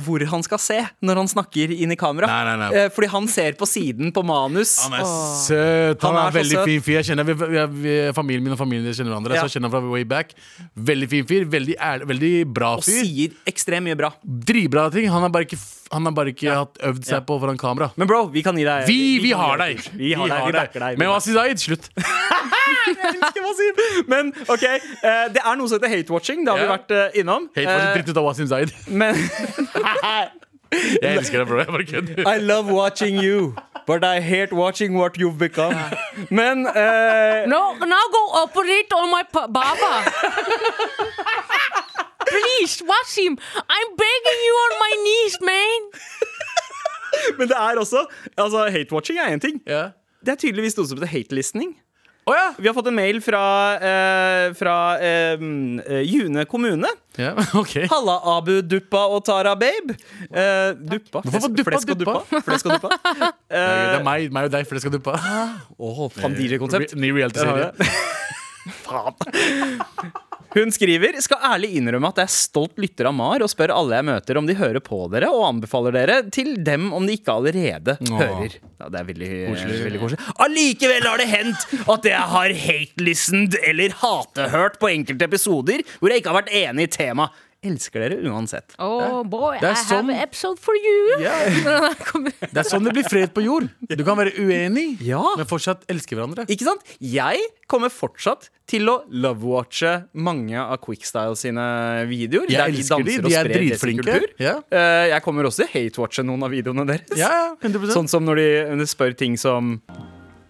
[0.06, 2.28] hvor han skal se når han snakker inn i kamera.
[2.30, 2.70] Nei, nei, nei.
[2.84, 4.78] Eh, fordi han ser på siden på manus.
[4.86, 5.04] Han er
[5.44, 6.02] søt.
[6.06, 6.70] Han, Han er er, veldig søt.
[6.70, 6.98] fin fyr.
[7.02, 9.36] Jeg kjenner, vi, vi, vi, familien min og familien deres kjenner hverandre.
[9.38, 9.44] Ja.
[9.44, 10.34] Så jeg kjenner han fra way back.
[10.92, 11.48] Veldig fin fyr.
[11.54, 13.04] Veldig, ærlig, veldig bra Og fyr.
[13.04, 14.14] sier ekstremt mye bra.
[14.24, 15.10] Dritbra ting.
[15.12, 15.60] Han har bare ikke,
[15.94, 17.92] han har bare ikke hatt øvd seg på foran kamera.
[18.00, 19.84] Men bro, vi kan gi deg Vi, vi har deg!
[20.00, 20.98] Vi har deg, vi backer deg.
[21.02, 21.92] Men Wasi Zaid, slutt.
[22.88, 23.82] elsker Wasim.
[24.08, 26.46] Men ok, eh, det er noe som heter hate-watching.
[26.46, 27.50] Det har vi vært eh, innom.
[27.54, 28.74] For Eh, dritt ut av Wasim Zaid.
[28.88, 29.16] men
[30.74, 31.58] Jeg elsker deg, bro.
[31.62, 32.24] Jeg bare kødder.
[32.36, 33.54] I love watching you,
[33.86, 35.76] but I hate watching what you've become.
[36.32, 39.92] Men eh, No, now go operate on my pa- baba.
[42.26, 43.38] Please, Wasim,
[43.70, 45.90] I'm begging you on my knees, man.
[47.38, 48.06] Men det er også
[48.38, 49.62] Altså, hate-watching er én ting.
[49.68, 49.84] Ja.
[50.26, 51.76] Det er tydeligvis noe som heter hate-listening.
[52.24, 52.44] Å ja.
[52.56, 53.42] Vi har fått en mail fra,
[53.76, 56.88] eh, fra eh, eh, June kommune.
[57.20, 57.88] Yeah, okay.
[57.92, 59.98] Halla, Abu Duppa og Tara Babe.
[60.32, 61.20] Eh, duppa.
[61.26, 62.16] Hvorfor Flesk, duppa, flesk og duppa?
[62.22, 62.44] duppa.
[62.48, 62.90] Flesk og duppa.
[63.54, 63.60] Det
[64.00, 65.14] er meg, meg og deg, det skal duppa.
[65.78, 66.96] Oh, faen, DJ-konsept.
[66.98, 67.70] Ny reality-serie.
[70.54, 73.98] Hun skriver Skal ærlig innrømme at jeg er stolt lytter av MAR og spør alle
[74.00, 77.34] jeg møter om de hører på dere, og anbefaler dere til dem om de ikke
[77.34, 78.20] allerede Åh.
[78.22, 78.58] hører.
[78.80, 79.80] Ja, Det er veldig koselig.
[79.88, 80.20] veldig koselig.
[80.46, 86.22] Allikevel har det hendt at jeg har hate-listened eller hatehørt på enkelte episoder hvor jeg
[86.22, 87.42] ikke har vært enig i temaet.
[87.64, 88.74] Elsker dere uansett.
[88.82, 90.04] Oh boy, I sånn...
[90.04, 91.20] have an episode for you.
[92.10, 92.34] Kommer.
[92.54, 93.70] Det er sånn det blir fred på jord.
[93.88, 95.22] Du kan være uenig, Ja.
[95.40, 96.46] men fortsatt elske hverandre.
[96.52, 96.84] Ikke sant?
[97.00, 97.40] Jeg
[97.72, 101.64] kommer fortsatt til å love-watche mange av Quickstyle sine
[102.10, 102.52] videoer.
[102.52, 104.18] Jeg der de elsker de, de og er sprer dritflinke.
[104.44, 107.16] Eh, jeg kommer også til hate-watche noen av videoene deres.
[107.20, 108.50] Ja, ja, 100% Sånn som når de,
[108.84, 109.78] de spør ting som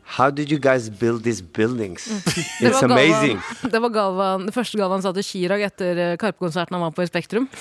[0.06, 2.04] How did you guys build these buildings?
[2.06, 3.40] Det It's var amazing.
[3.40, 6.92] Galvan, det var Galvan, det første Galvan sa til Chirag etter eh, Karpe-konserten han var
[6.92, 7.48] på i Spektrum.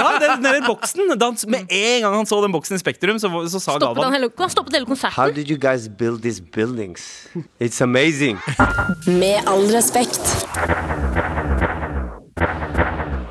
[0.00, 1.08] Ja, den, den boksen!
[1.18, 3.86] Da han, med en gang han så den boksen i Spektrum, så, så sa Stoppet
[3.86, 5.34] han Galvan hele, han stoppet hele How konserten.
[5.34, 7.28] did you guys build these buildings?
[7.60, 8.38] It's amazing.
[9.06, 10.20] Med all respekt.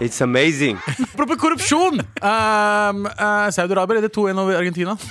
[0.01, 0.77] It's amazing.
[1.13, 1.99] Apropos korrupsjon!
[2.23, 4.97] Um, uh, Saudi-Arabia leder 2-1 over Argentina.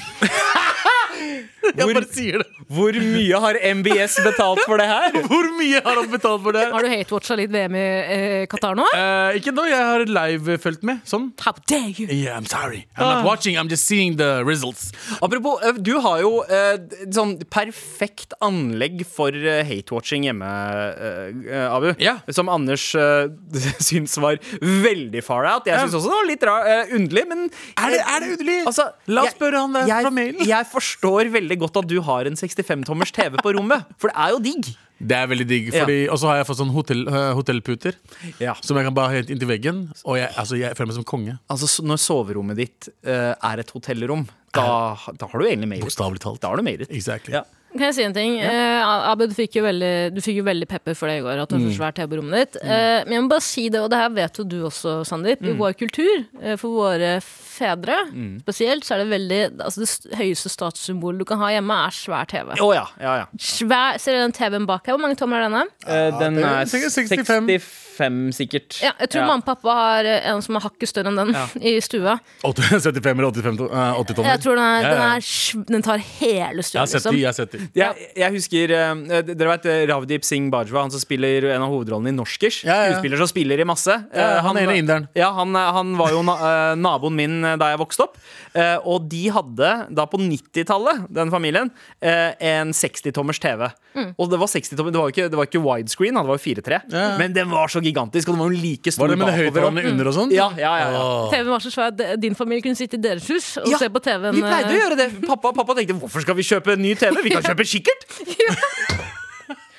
[1.79, 2.47] Jeg bare sier det.
[2.69, 5.15] Hvor mye har MBS betalt for det her?
[5.31, 6.65] Hvor mye har han betalt for det?
[6.73, 8.85] Har du hate-watcha litt VM i eh, Qatar nå?
[8.97, 11.01] Eh, ikke nå, jeg har live-fulgt med.
[11.09, 11.31] Sånn.
[11.45, 12.09] How dare you?
[12.13, 12.85] Yeah, I'm sorry.
[12.97, 14.91] I'm not watching, I'm just seeing the results.
[15.23, 16.77] Apropos, eh, du har jo eh,
[17.15, 21.91] sånn perfekt anlegg for eh, hate-watching hjemme, eh, eh, Abu.
[22.03, 22.19] Ja.
[22.35, 23.29] Som Anders eh,
[23.89, 25.67] syns var veldig far out.
[25.69, 25.85] Jeg Ja.
[25.87, 27.47] syns også det var litt rar, eh, underlig, men
[27.79, 28.59] Er det, er det underlig?
[28.69, 30.47] Altså, La oss jeg- spørre han jeg, fra mailen.
[30.49, 34.35] Jeg forstår veldig godt at du har en 65-tommers TV på rommet, for det er
[34.35, 34.71] jo digg.
[34.99, 35.69] Det er veldig digg.
[35.75, 35.85] Ja.
[36.11, 37.95] Og så har jeg fått sånn hotell, eh, hotellputer
[38.43, 38.57] Ja.
[38.61, 39.85] som jeg kan bare ha helt inntil veggen.
[40.05, 41.37] Og jeg, altså, jeg føler meg som konge.
[41.49, 45.87] Altså, Når soverommet ditt uh, er et hotellrom, da, da har du egentlig made it.
[45.87, 46.41] Bokstavelig talt.
[46.43, 46.91] Da har du made it.
[46.91, 47.37] Exactly.
[47.37, 47.45] Ja.
[47.75, 48.39] Kan jeg si en ting?
[48.41, 51.43] Eh, Abu, du fikk, jo veldig, du fikk jo veldig pepper for det i går.
[51.43, 52.63] At du har så svært TV på rommet ditt.
[52.65, 55.45] Eh, men jeg må bare si det, og det her vet jo du også, Sandeep.
[55.45, 57.19] I vår kultur, eh, for våre
[57.59, 57.97] fedre
[58.43, 62.29] spesielt, så er det veldig Altså det høyeste statssymbolet du kan ha hjemme, er svær
[62.31, 62.55] TV.
[62.63, 62.87] Oh, ja.
[63.03, 63.27] ja, ja.
[63.43, 64.97] Svær, ser du den TV-en bak her?
[64.97, 65.65] Hvor mange tommer er denne?
[65.87, 68.19] Eh, den er er 65, 65.
[68.37, 68.79] sikkert.
[68.85, 71.35] Ja, jeg tror mamma og pappa har eh, en som er hakket større enn den
[71.73, 72.19] i stua.
[72.47, 74.31] 80, 75 eller 85 eh, 80 tommer.
[74.33, 74.95] Jeg tror den, er, Ja, ja.
[74.95, 77.19] den, er, den tar hele Jeg har sett de, liksom.
[77.19, 77.58] jeg har sett de.
[77.75, 81.73] Jeg, jeg husker eh, Dere vet eh, Ravdeep Singh Bajwa, han som spiller en av
[81.73, 82.63] hovedrollene i Norskers?
[82.67, 82.93] Ja, ja.
[82.97, 83.97] Skuespiller som spiller i masse.
[84.15, 85.07] Ja, Eh, han ene inderen.
[85.17, 88.19] Ja, han, eh, han var jo na eh, naboen min eh, da jeg vokste opp.
[88.55, 93.69] Eh, og de hadde da på 90-tallet, den familien, eh, en 60-tommers TV.
[93.99, 94.13] Mm.
[94.21, 96.45] Og det var 60-tommer, det var jo ikke, det var ikke widescreen, det var jo
[96.45, 96.81] 4-3.
[96.93, 97.05] Ja.
[97.19, 99.49] Men den var så gigantisk, og den var jo like stor Var det med det
[99.57, 99.89] bakover.
[99.93, 100.35] under og sånn?
[100.35, 101.05] Ja, ja, ja, ja.
[101.33, 103.89] TV-en var så svær at din familie kunne sitte i deres hus og Ja, se
[103.93, 104.37] på TV-en.
[104.37, 105.09] Vi pleide å gjøre det.
[105.27, 107.23] Pappa, pappa tenkte hvorfor skal vi kjøpe en ny TV?
[107.27, 108.03] Vi kan kjøpe kikkert!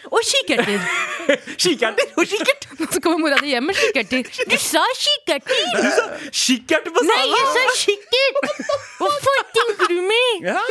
[0.09, 0.81] Og kikkerter!
[1.61, 2.65] Kikkerter og kikkert!
[2.93, 4.25] Så kommer mora di hjem med kikkerter.
[4.49, 5.59] Du sa kikkerter!
[5.75, 7.13] Du sa Kikkert på salen!
[7.13, 8.35] Nei, jeg sa kikkert!
[9.89, 10.49] Du meg?
[10.49, 10.63] Ja.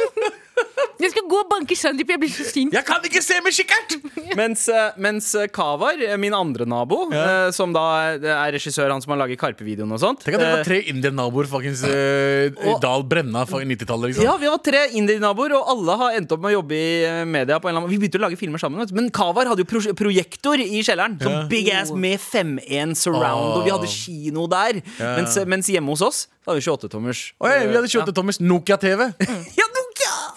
[0.98, 2.72] Jeg skal gå og banke Sandeep, jeg blir så sint.
[2.74, 3.92] Jeg kan ikke se med kikkert!
[4.38, 7.84] Mens, eh, mens eh, Kavar, eh, min andre nabo, eh, som da
[8.16, 11.46] er- regissør, han som har laget Karpe-videoen og sånt Tenk at dere var tre indianaboer
[11.50, 14.10] Fuckings uh, Dal Brenna for 90-tallet.
[14.12, 14.26] Liksom.
[14.26, 17.58] Ja, vi var tre indie-naboer, og alle har endt opp med å jobbe i media.
[17.62, 18.96] på en eller annen Vi begynte å lage filmer sammen, vet du.
[18.98, 21.18] men Kavar hadde jo pro projektor i kjelleren.
[21.22, 21.44] Sånn Ja.
[21.50, 24.82] big ass med 5-1 surround, og vi hadde kino der.
[24.98, 25.14] Ja.
[25.20, 27.22] Mens, mens hjemme hos oss da hadde vi 28-tommers.
[27.44, 29.10] Oi, vi hadde 28-tommers Nokia-TV.
[29.58, 29.64] Ja!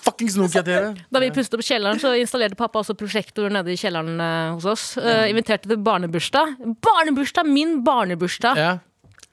[0.02, 0.95] Fuckings Nokia-TV.
[1.14, 4.66] Da vi pustet opp kjelleren, så installerte pappa også prosjektor nede i kjelleren eh, hos
[4.72, 4.86] oss.
[4.97, 6.56] Eh, inviterte til barnebursdag.
[6.82, 7.45] Barnebursdag!
[7.49, 8.58] Min barnebursdag!
[8.58, 8.72] Ja.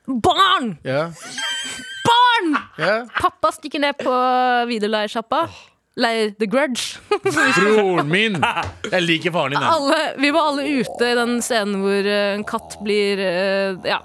[0.09, 0.75] Barn!
[0.85, 1.09] Ja.
[2.09, 2.55] Barn!
[2.81, 2.95] ja.
[3.19, 4.13] Pappa stikker ned på
[4.71, 5.47] videoleiersjappa.
[5.99, 7.01] Leier The Grudge.
[7.59, 8.37] Broren min!
[8.93, 9.65] Jeg liker faren din.
[9.65, 9.73] jeg.
[9.73, 13.99] alle, vi var alle ute i den scenen hvor eh, en katt blir eh, Ja.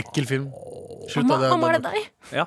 [0.00, 0.48] Ekkel film.
[1.10, 1.50] Slutt, Mamma, det.
[1.50, 2.38] mamma, er Det, det deg?
[2.38, 2.46] Ja.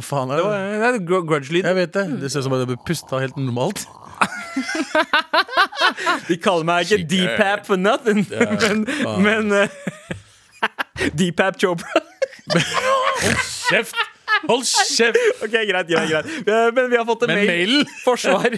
[0.00, 0.44] Hva faen er det?
[0.80, 1.64] Det er grudge-lyd.
[1.64, 2.04] Jeg vet det.
[2.22, 3.80] Det ser ut som at jeg pusta helt normalt.
[6.28, 9.20] De kaller meg ikke D-Pap for nothing, men, faen.
[9.24, 9.68] men eh,
[11.18, 12.00] D-Pap Chopra.
[13.70, 13.96] Kjeft!
[14.48, 15.18] Hold kjeft!
[15.44, 17.84] Ok, greit, greit, greit Eh, Men vi har fått en Men mail mail.
[18.06, 18.56] Forsvar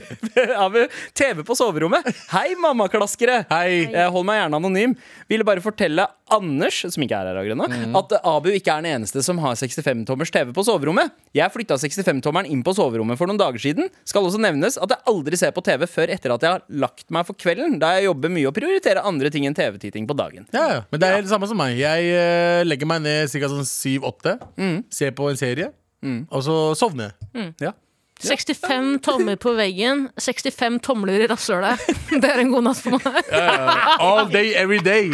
[0.63, 0.77] av
[1.19, 3.87] TV på soverommet Hei mammaklaskere Hei.
[3.91, 4.07] Hei.
[4.15, 4.95] Hold meg gjerne anonym
[5.31, 7.95] Ville bare fortelle Anders, som ikke er her akkurat nå Mm.
[7.97, 12.49] At Abu ikke er den eneste som har 65-tommers TV på soverommet Jeg flyttet 65-tommeren
[12.53, 15.63] inn på soverommet for noen dager siden Skal også nevnes at jeg aldri ser på
[15.65, 18.57] TV før etter at jeg har lagt meg for kvelden Da jeg jobber mye og
[18.57, 20.81] prioriterer andre ting enn TV-titting på dagen Ja, ja.
[20.93, 21.77] Men det er det samme som meg.
[21.81, 23.49] Jeg eh, legger meg ned ca.
[23.53, 24.37] sånn 7-8,
[24.93, 25.72] ser på en serie,
[26.31, 27.53] og så sovner jeg.
[27.61, 27.73] Ja
[28.23, 31.81] 65 tommer på veggen, 65 tomler i rasshølet.
[32.23, 33.25] Det er en god natt for meg.
[33.99, 35.11] All day, every day.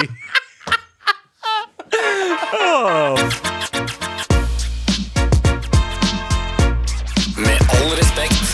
[7.39, 8.45] Med all respekt.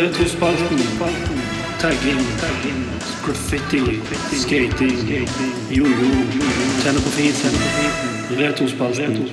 [0.00, 0.78] Retrospalten.
[1.80, 2.24] Tagging.
[3.26, 4.00] Graffiti.
[4.32, 5.28] Skating.
[5.70, 6.10] Jojo.
[6.82, 8.15] Tenne på fisen.
[8.30, 9.28] Retrospalten.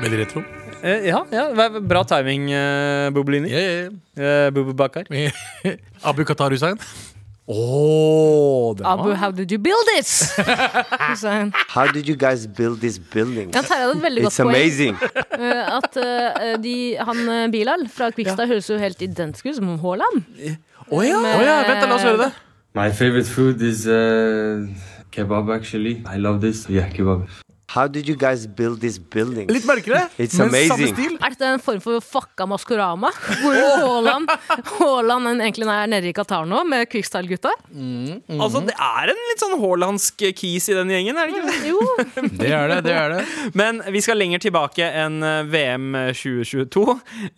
[0.00, 0.42] Veldig retro.
[0.82, 5.04] Eh, Ja, ja, bra timing, uh, Bubelini Yeah, uh, Bubu Bakar.
[6.02, 6.78] Abu Qatar Hussein.
[7.46, 10.32] Åh, Abu, how did you build this?
[11.10, 11.52] Hussein.
[11.68, 13.50] How did you guys build this building?
[13.52, 14.56] Ja, Terje hadde et veldig godt It's poeng.
[14.56, 14.96] amazing.
[15.40, 19.70] Eh, at uh, de, han eh, Bilal fra Kvikstad høres jo helt identisk ut som
[19.80, 20.18] Haaland.
[20.90, 21.16] Åja ja.
[21.16, 22.30] oh, ja, vent, da, la oss høre det.
[22.76, 24.68] My favorite food is uh,
[25.10, 26.02] kebab, actually.
[26.06, 26.66] I love this.
[26.68, 27.28] Yeah, kebab.
[27.70, 29.46] How did you guys build this building?
[29.46, 31.12] Litt mørkere, It's men samme stil.
[31.22, 33.12] Er dette en form for fucka Maskorama?
[33.44, 34.32] Hvor Haaland,
[34.80, 37.52] Haaland en egentlig er nede i Qatar nå med Quickstyle-gutta?
[38.40, 41.70] Altså, det er en litt sånn haalandsk kis i den gjengen, er det ikke det?
[41.70, 41.78] Jo.
[42.42, 42.80] Det er det.
[42.88, 43.22] det er det
[43.62, 46.84] Men vi skal lenger tilbake enn eh, VM 2022.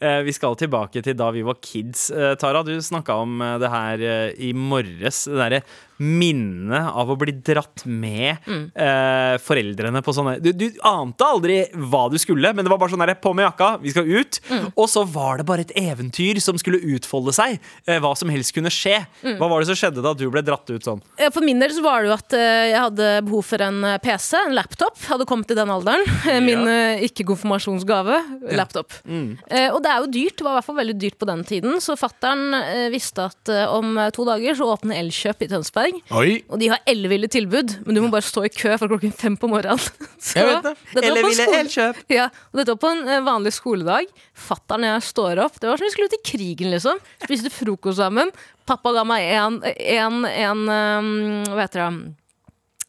[0.00, 2.08] Eh, Vi skal tilbake til da vi var kids.
[2.08, 5.26] Eh, Tara, du snakka om eh, det her eh, i morges.
[5.28, 5.62] Det derre
[5.98, 11.58] minnet av å bli dratt med eh, foreldrene på sånne du, du ante aldri
[11.90, 14.38] hva du skulle, men det var bare sånn herre, på med jakka, vi skal ut.
[14.74, 17.58] Og så var det bare et eventyr som skulle utfolde seg.
[17.86, 18.98] Eh, hva som helst kunne skje.
[19.38, 21.02] Hva var det som skjedde da du ble dratt ut sånn?
[21.32, 23.98] For min del så var det jo at eh, jeg hadde behov for en eh,
[24.02, 24.98] PC, en laptop.
[25.08, 26.02] Hadde kommet i den alderen.
[26.46, 28.18] Min eh, ikke-konfirmasjonsgave,
[28.56, 28.92] laptop.
[29.06, 30.36] Eh, Og det er jo dyrt.
[30.38, 31.78] Det var i hvert fall veldig dyrt på den tiden.
[31.82, 32.54] Så fattern
[32.92, 35.81] visste at om to dager så åpner Elkjøp i Tønsberg.
[36.18, 36.36] Oi.
[36.52, 39.36] Og de har elleville tilbud, men du må bare stå i kø fra klokken fem
[39.40, 39.80] på morgenen.
[40.22, 41.04] Så, Jeg vet det.
[41.08, 42.00] Elleville Elkjøp.
[42.12, 44.08] Ja, og dette var på en eh, vanlig skoledag.
[44.48, 45.60] Fattern og jeg står opp.
[45.62, 47.00] Det var som vi skulle ut i krigen, liksom.
[47.24, 48.30] Spiste frokost sammen.
[48.68, 51.12] Pappa ga meg en, en, en um,
[51.50, 52.14] Hva heter det?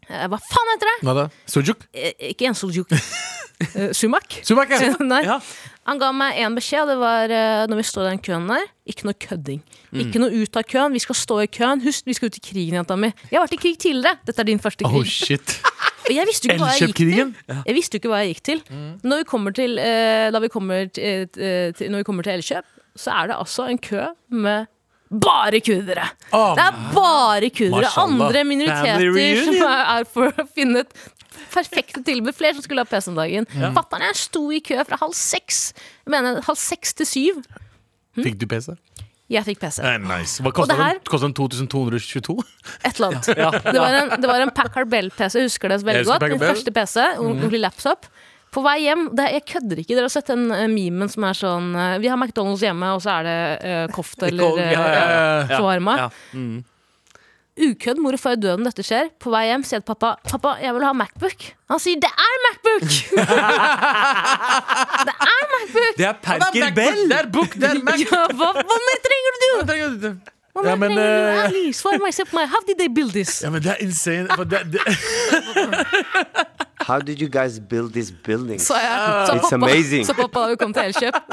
[0.09, 0.97] Eh, Hva faen heter det?
[1.07, 1.27] Hva da?
[1.49, 1.87] Sujuk?
[1.95, 2.91] Eh, Ikke en soljuk.
[3.75, 4.39] Eh, Sumak.
[4.45, 4.93] Sumak, ja.
[5.03, 5.21] Nei.
[5.27, 5.39] Ja.
[5.89, 6.87] Han ga meg én beskjed.
[6.93, 8.65] Det var eh, når vi står i den køen der.
[8.89, 9.61] Ikke noe kødding.
[9.93, 10.95] Ikke noe ut av køen.
[10.95, 11.83] Vi skal stå i køen.
[11.83, 13.09] Husk, vi skal ut i krigen, jenta mi.
[13.29, 14.19] Jeg har vært i krig tidligere.
[14.27, 15.03] Dette er din første krig.
[15.03, 15.57] Oh, shit.
[16.07, 17.33] Og jeg visste jo ikke hva jeg gikk til.
[17.53, 18.63] Jeg visste jo ikke hva jeg gikk til.
[19.07, 22.67] Når vi kommer til, eh, da vi kommer til, til, når vi kommer til Elkjøp,
[22.99, 24.01] så er det altså en kø
[24.35, 24.67] med
[25.13, 26.07] bare kurdere.
[26.33, 27.91] Oh, Det er bare kurdere.
[28.01, 30.95] Andre minoriteter som er, er for å finne et
[31.53, 32.35] perfekte tilbud.
[32.37, 33.45] Flere som skulle ha PC om dagen.
[33.75, 35.61] Fatter'n jeg sto i kø fra halv seks.
[36.05, 37.43] Jeg mener halv seks til syv.
[38.19, 38.75] Fikk du PC?
[39.33, 39.79] Jeg fikk PC.
[39.81, 40.43] Eh, nice.
[40.43, 41.07] Hva kosta Og det her- den?
[41.09, 42.35] Kostet den 2222?
[42.85, 43.25] Et eller annet.
[43.73, 46.35] Det, var en, det var en Packard Bell-PC, jeg husker det veldig husker godt.
[46.35, 48.05] Min første PC, ordentlig laptop.
[48.53, 51.33] På vei hjem, det, jeg kødder ikke, dere har sett den uh, memen som er
[51.33, 54.83] sånn uh, Vi har McDonald's hjemme, og så er det uh, kofte eller Ja, ja,
[54.83, 55.57] ja, uh, ja.
[55.57, 55.95] shawarma.
[56.03, 56.09] Ja.
[56.37, 56.59] Mm.
[57.53, 59.09] Ukødd, mor og far er død når dette skjer.
[59.21, 61.39] På vei hjem sier jeg til pappa Pappa, jeg vil ha Macbook.
[61.69, 62.89] Han sier det er Macbook!
[65.07, 65.93] det er Macbook!
[65.97, 67.01] Det er Perker Bell!
[67.11, 67.99] Det er book, det er Mac.
[68.01, 69.49] Ja, hva, hva mer trenger du?
[70.53, 70.99] Hva mer Ja, men, trenger du?
[71.03, 72.37] eh, Ali, svar meg, se på.
[72.53, 73.39] How did they build this?
[73.45, 74.27] Ja, men det er insane.
[74.37, 74.81] For det, det,
[76.87, 78.59] How did you guys build this building?
[78.61, 79.27] Så jeg.
[79.27, 80.05] Så It's pappa, amazing.
[80.05, 81.13] så pappa har jo kommet til Elkjøp.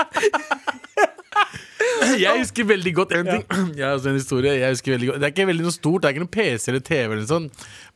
[2.24, 3.44] jeg husker veldig godt en ting.
[3.78, 6.02] Jeg har også en historie jeg husker veldig godt Det er ikke veldig noe stort,
[6.02, 7.48] det er ikke noen PC eller TV, eller sånn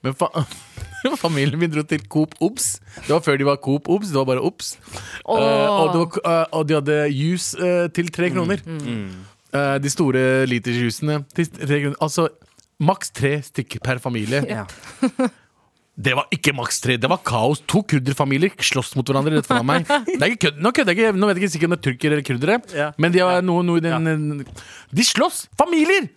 [0.05, 0.29] men fa
[1.25, 2.79] familien min dro til Coop Obs.
[3.05, 4.75] Det var før de var Coop Obs, det var bare Obs.
[4.85, 8.63] Eh, og, det var, eh, og de hadde juice uh, til tre kroner.
[8.65, 11.99] Eh, de store litersjusene til tre kroner.
[12.05, 12.29] Altså
[12.85, 14.45] maks tre stykker per familie.
[15.95, 17.61] Det var ikke maks tre, det var kaos.
[17.71, 19.85] To kurderfamilier slåss mot hverandre rett foran meg.
[19.87, 21.79] Det er ikke kødd, Nå kødder jeg ikke, nå vet jeg ikke sikkert om det
[21.79, 22.89] er turkere eller kurdere, Ja.
[22.99, 24.45] men de har noe, noe i den
[24.91, 25.45] De slåss!
[25.61, 26.09] Familier!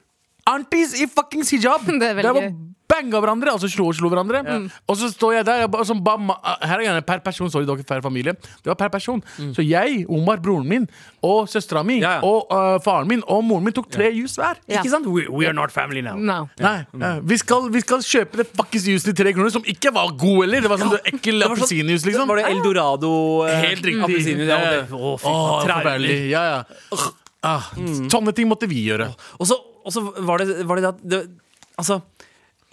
[0.49, 1.85] Aunties i fuckings hijab!
[2.01, 2.55] Det er veldig var gøy.
[2.97, 4.41] Banga hverandre, altså slo og slo hverandre.
[4.89, 6.15] Og så står jeg der jeg som ba,
[6.65, 8.33] Her er gjerne per person, sorry, dere er per familie.
[8.33, 9.21] Det var per person.
[9.55, 10.87] Så jeg, Omar, broren min,
[11.25, 12.21] og søstera mi, Ja, ja.
[12.25, 14.59] og uh, faren min og moren min tok tre jus hver.
[14.67, 14.81] Ja.
[14.81, 15.07] Ikke sant?
[15.07, 16.17] We, we are not family now.
[16.17, 16.39] No.
[16.61, 19.91] Nei, Uh, Vi, skal, vi skal kjøpe det fuckings juicen i tre kroner, som ikke
[19.93, 20.63] var god heller.
[20.65, 22.27] Det var sånn ekkel sånn- appelsinjuice, liksom.
[22.31, 23.11] Var det Eldorado?
[23.45, 24.37] Uh, Helt riktig.
[24.47, 24.83] Ja, Ja.
[24.97, 26.05] Å, fy Åh, faen.
[26.31, 27.01] Ja, ja.
[27.45, 27.67] Ah,
[28.11, 29.11] Sånne ting måtte vi gjøre.
[29.39, 29.57] Og så,
[30.25, 31.19] var det, var det det at det,
[31.77, 31.99] Altså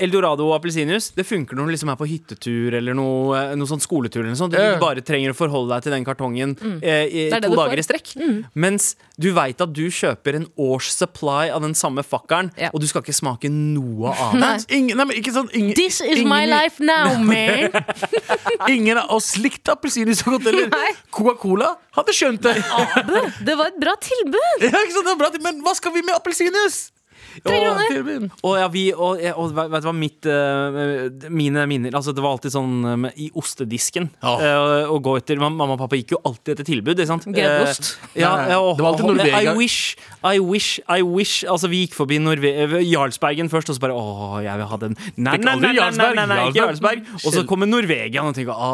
[0.03, 3.68] Eldorado og appelsinjuice Det funker når du liksom er på hyttetur eller noe, eh, noe
[3.70, 4.24] sånn skoletur.
[4.24, 4.51] Eller sånt.
[4.57, 7.78] Du bare trenger å forholde deg til den kartongen eh, i to dager får.
[7.78, 8.11] i strekk.
[8.59, 12.70] Mens du veit at du kjøper en års supply av den samme fakkeren, Ja.
[12.74, 14.51] og du skal ikke smake noe av det.
[14.74, 17.70] Ingen, nei, sånn ingen, This is ingen, my life now, man.
[18.74, 20.74] Ingen av oss likte appelsinjuice så godt, eller
[21.14, 22.57] Coca-Cola hadde skjønt det.
[23.47, 24.66] Det var et bra tilbud!
[24.74, 26.90] Ja, sant, det er bra, men hva skal vi med appelsinjuice?
[27.43, 28.28] Tre kroner.
[28.45, 32.37] Og, ja, vi, og, og vet du hva mitt, uh, mine minner Altså Det var
[32.37, 32.74] alltid sånn
[33.05, 36.66] uh, i ostedisken å eh, å gå etter Mamma og pappa gikk jo alltid etter
[36.68, 36.99] tilbud.
[36.99, 37.26] Ikke sant?
[37.26, 39.53] Eh, ja, og- Det var alltid Norvegia.
[39.53, 43.85] I wish, I wish, I wish Altså Vi gikk forbi Norve Jarlsbergen først, og så
[43.87, 44.97] bare Å, jeg vil ha den.
[45.16, 47.07] Nei, nei, nei, nei, nei, nei, nei, ikke Jarlsberg.
[47.24, 48.70] Og så kommer Norvegia, og tenker Å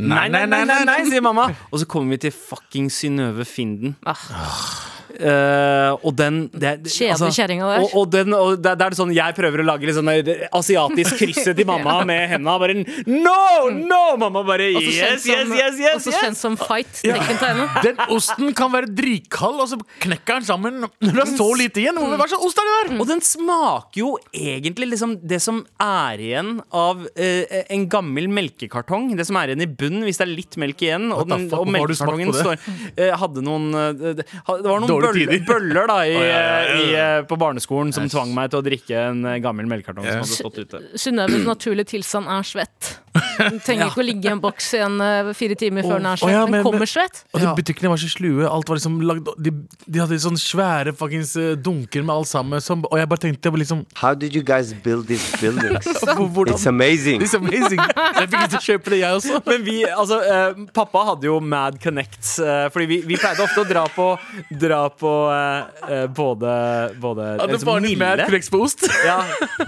[0.00, 1.48] Nei, nei, nei, nei, nei, sier mamma.
[1.70, 3.96] Og så kommer vi til fucking Synnøve Finden.
[5.14, 7.84] Eh, og den det, det- kjerringa der.
[7.84, 10.10] Og, og, den, og der, der er det sånn Jeg prøver å lage litt sånn
[10.54, 12.56] asiatisk krysset til mamma med henda.
[12.58, 12.74] Bare
[13.06, 13.70] No!
[13.70, 14.02] No!
[14.20, 16.90] Mamma bare Yes, Yes, yes, yes, yes, Og så kjent som fight.
[17.02, 17.78] Tekken-tegnet.
[17.86, 21.82] Den osten kan være dritkald, og så knekker den sammen når det er så lite
[21.82, 21.98] igjen.
[22.00, 22.92] Hva slags ost er det der?
[23.02, 29.12] Og den smaker jo egentlig liksom det som er igjen av uh, en gammel melkekartong.
[29.18, 31.10] Det som er igjen i bunnen hvis det er litt melk igjen.
[31.14, 35.38] Og, den, og melkekartongen står uh, Hadde noen eh, det, det var noen Dårlige bøller,
[35.38, 35.52] tider.
[35.52, 36.74] bøller da i, Å, ja, ja, ja.
[36.80, 40.24] i, eh, på barneskolen som tvang meg til å drikke en eh, gammel melkekartong som
[40.24, 40.82] hadde stått ute.
[41.00, 42.94] Synnøves naturlige tilstand er svett.
[43.14, 46.08] Den trenger ikke å ligge i en boks i en, eh, fire timer før den
[46.10, 46.32] er svett.
[46.34, 47.22] ja, Den kommer svett.
[47.32, 47.54] Og de Ja.
[47.54, 48.48] Butikkene var så slue.
[48.48, 49.50] Alt var liksom lagd, de,
[49.86, 52.60] de hadde sånne svære fuckings eh, dunker med alt sammen.
[52.64, 55.86] Som, og jeg bare tenkte jeg liksom How did you guys build these buildings?
[56.54, 57.22] It's amazing.
[57.22, 57.78] It's amazing.
[57.78, 59.40] Jeg fikk lyst til å kjøpe det, jeg også.
[59.50, 63.62] Men vi, altså, eh, pappa hadde jo Mad Connects, eh, fordi vi, vi pleide ofte
[63.62, 64.08] å dra på,
[64.64, 66.54] dra på eh, eh, både,
[67.02, 68.86] både Hadde en som Mad Connects mer på ost?
[69.04, 69.20] Ja,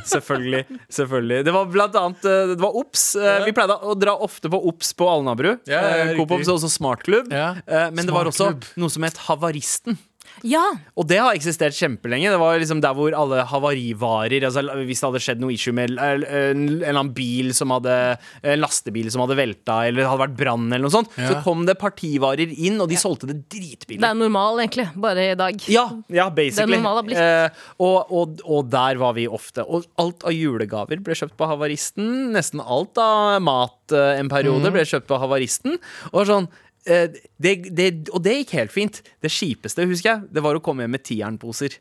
[0.07, 0.65] selvfølgelig.
[0.91, 3.09] selvfølgelig Det var blant annet Det var Ops.
[3.17, 5.59] Eh, Vi pleide å dra ofte på Ops på Alnabru.
[5.67, 6.31] Ja, Eh, Coop.
[6.31, 7.33] Ops og også Smartklubb.
[7.33, 7.55] Ja.
[7.67, 9.99] men Men det var også noe som het Havaristen.
[10.47, 10.65] Ja!
[10.97, 12.31] Og det har eksistert kjempelenge.
[12.33, 15.95] Det var liksom der hvor alle havarivarer altså Hvis det hadde skjedd noe issue med
[15.97, 17.95] en, en eller annen bil som hadde
[18.47, 21.65] En lastebil som hadde velta, eller det hadde vært brann, eller noe sånt, så kom
[21.69, 24.01] det partivarer inn, og de solgte det dritbillig.
[24.03, 24.87] Det er normal, egentlig.
[25.03, 25.67] Bare i dag.
[25.73, 26.77] Ja, ja, basically.
[26.77, 27.23] Det normale har blitt.
[27.23, 29.65] Eh, og, og, og der var vi ofte.
[29.67, 32.13] Og alt av julegaver ble kjøpt på Havaristen.
[32.37, 35.79] Nesten alt av mat eh, en periode ble kjøpt på Havaristen.
[36.13, 39.03] Og sånn eh, det, det, og det gikk helt fint.
[39.23, 41.81] Det kjipeste, husker jeg, det var å komme hjem med tiernposer.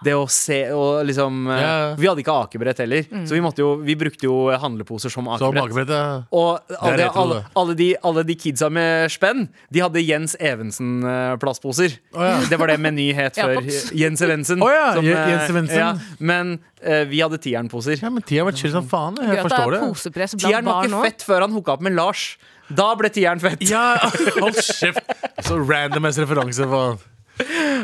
[0.00, 1.72] Det å se og liksom eh, Ja.
[2.00, 5.50] Vi hadde ikke akebrett heller, så vi, måtte jo, vi brukte jo handleposer som Så
[5.52, 5.92] akebrett.
[5.92, 6.22] ja.
[6.32, 11.98] Og alle, Det alle, alle, de, alle de kidsa med spenn, de hadde Jens Evensen-plastposer.
[12.14, 12.40] ja.
[12.48, 13.60] Det var det Meny het før.
[13.92, 14.62] Jens Evensen.
[14.64, 15.78] Oh, ja, som, eh, Jens Evensen.
[15.78, 18.00] Ja, men uh, vi hadde tiernposer.
[18.00, 19.20] Ja, men tieren var chill som faen.
[19.20, 20.32] Jeg forstår det.
[20.40, 22.38] Tieren var ikke fett før han hooka opp med Lars.
[22.76, 23.62] Da ble tieren fett.
[23.66, 23.96] Ja,
[24.38, 25.02] hold kjeft!
[25.46, 26.66] Så random ass referanse.
[26.70, 26.98] Faen.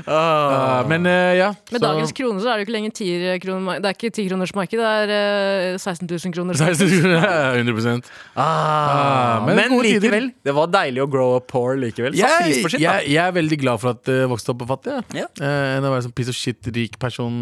[0.07, 1.47] Ah, men uh, ja.
[1.73, 4.11] Med så- dagens kroner så er det jo ikke lenger 10 kroner, det er ikke
[4.13, 6.59] 10 kroners marked, det er uh, 16 000 kroner.
[6.61, 9.89] 16 kroner, ja, 100% Ah, Men, men tider.
[10.05, 12.13] likevel, det var deilig å grow up poor likevel.
[12.21, 12.99] Satt pris Jeg, på shit, da.
[13.01, 14.93] jeg, jeg er veldig glad for at jeg vokste opp fattig.
[15.17, 15.25] Ja.
[15.25, 15.31] Ja.
[15.41, 17.41] Eh, enn å være sånn piece of shit rik person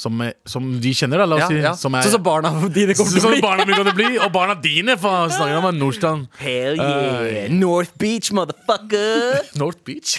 [0.00, 1.58] som, er- som de kjenner, da, la oss Ja, si.
[1.64, 1.72] ja.
[1.76, 3.42] Som er, Sånn som barna dine kommer til å Sånn bli.
[3.44, 4.96] barna mine kommer til å bli, og barna dine!
[5.00, 6.28] Faen, snakker om Nordstrand.
[6.40, 7.50] Hell yeah.
[7.52, 9.42] North Beach, motherfucker!
[9.60, 10.16] North Beach?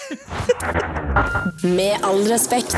[1.78, 2.78] Med all respekt.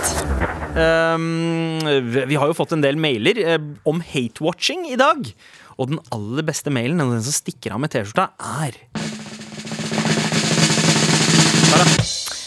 [0.74, 1.84] Um,
[2.26, 5.28] vi har jo fått en del mailer eh, om hate-watching i dag.
[5.78, 8.30] Og den aller beste mailen, den som stikker av med T-skjorta,
[8.64, 8.78] er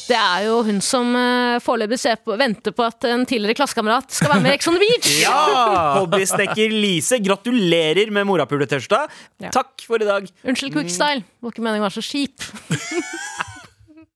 [0.07, 1.99] Det er jo hun som uh, foreløpig
[2.39, 5.13] venter på at en tidligere klassekamerat skal være med i Ex on the Beach.
[5.27, 5.99] Ja!
[5.99, 9.07] Hobbysnekker Lise, gratulerer med morapule-T-skjorta.
[9.43, 9.51] Ja.
[9.55, 10.29] Takk for i dag.
[10.47, 11.27] Unnskyld, Quickstyle.
[11.43, 12.47] Var ikke meningen å være så kjip.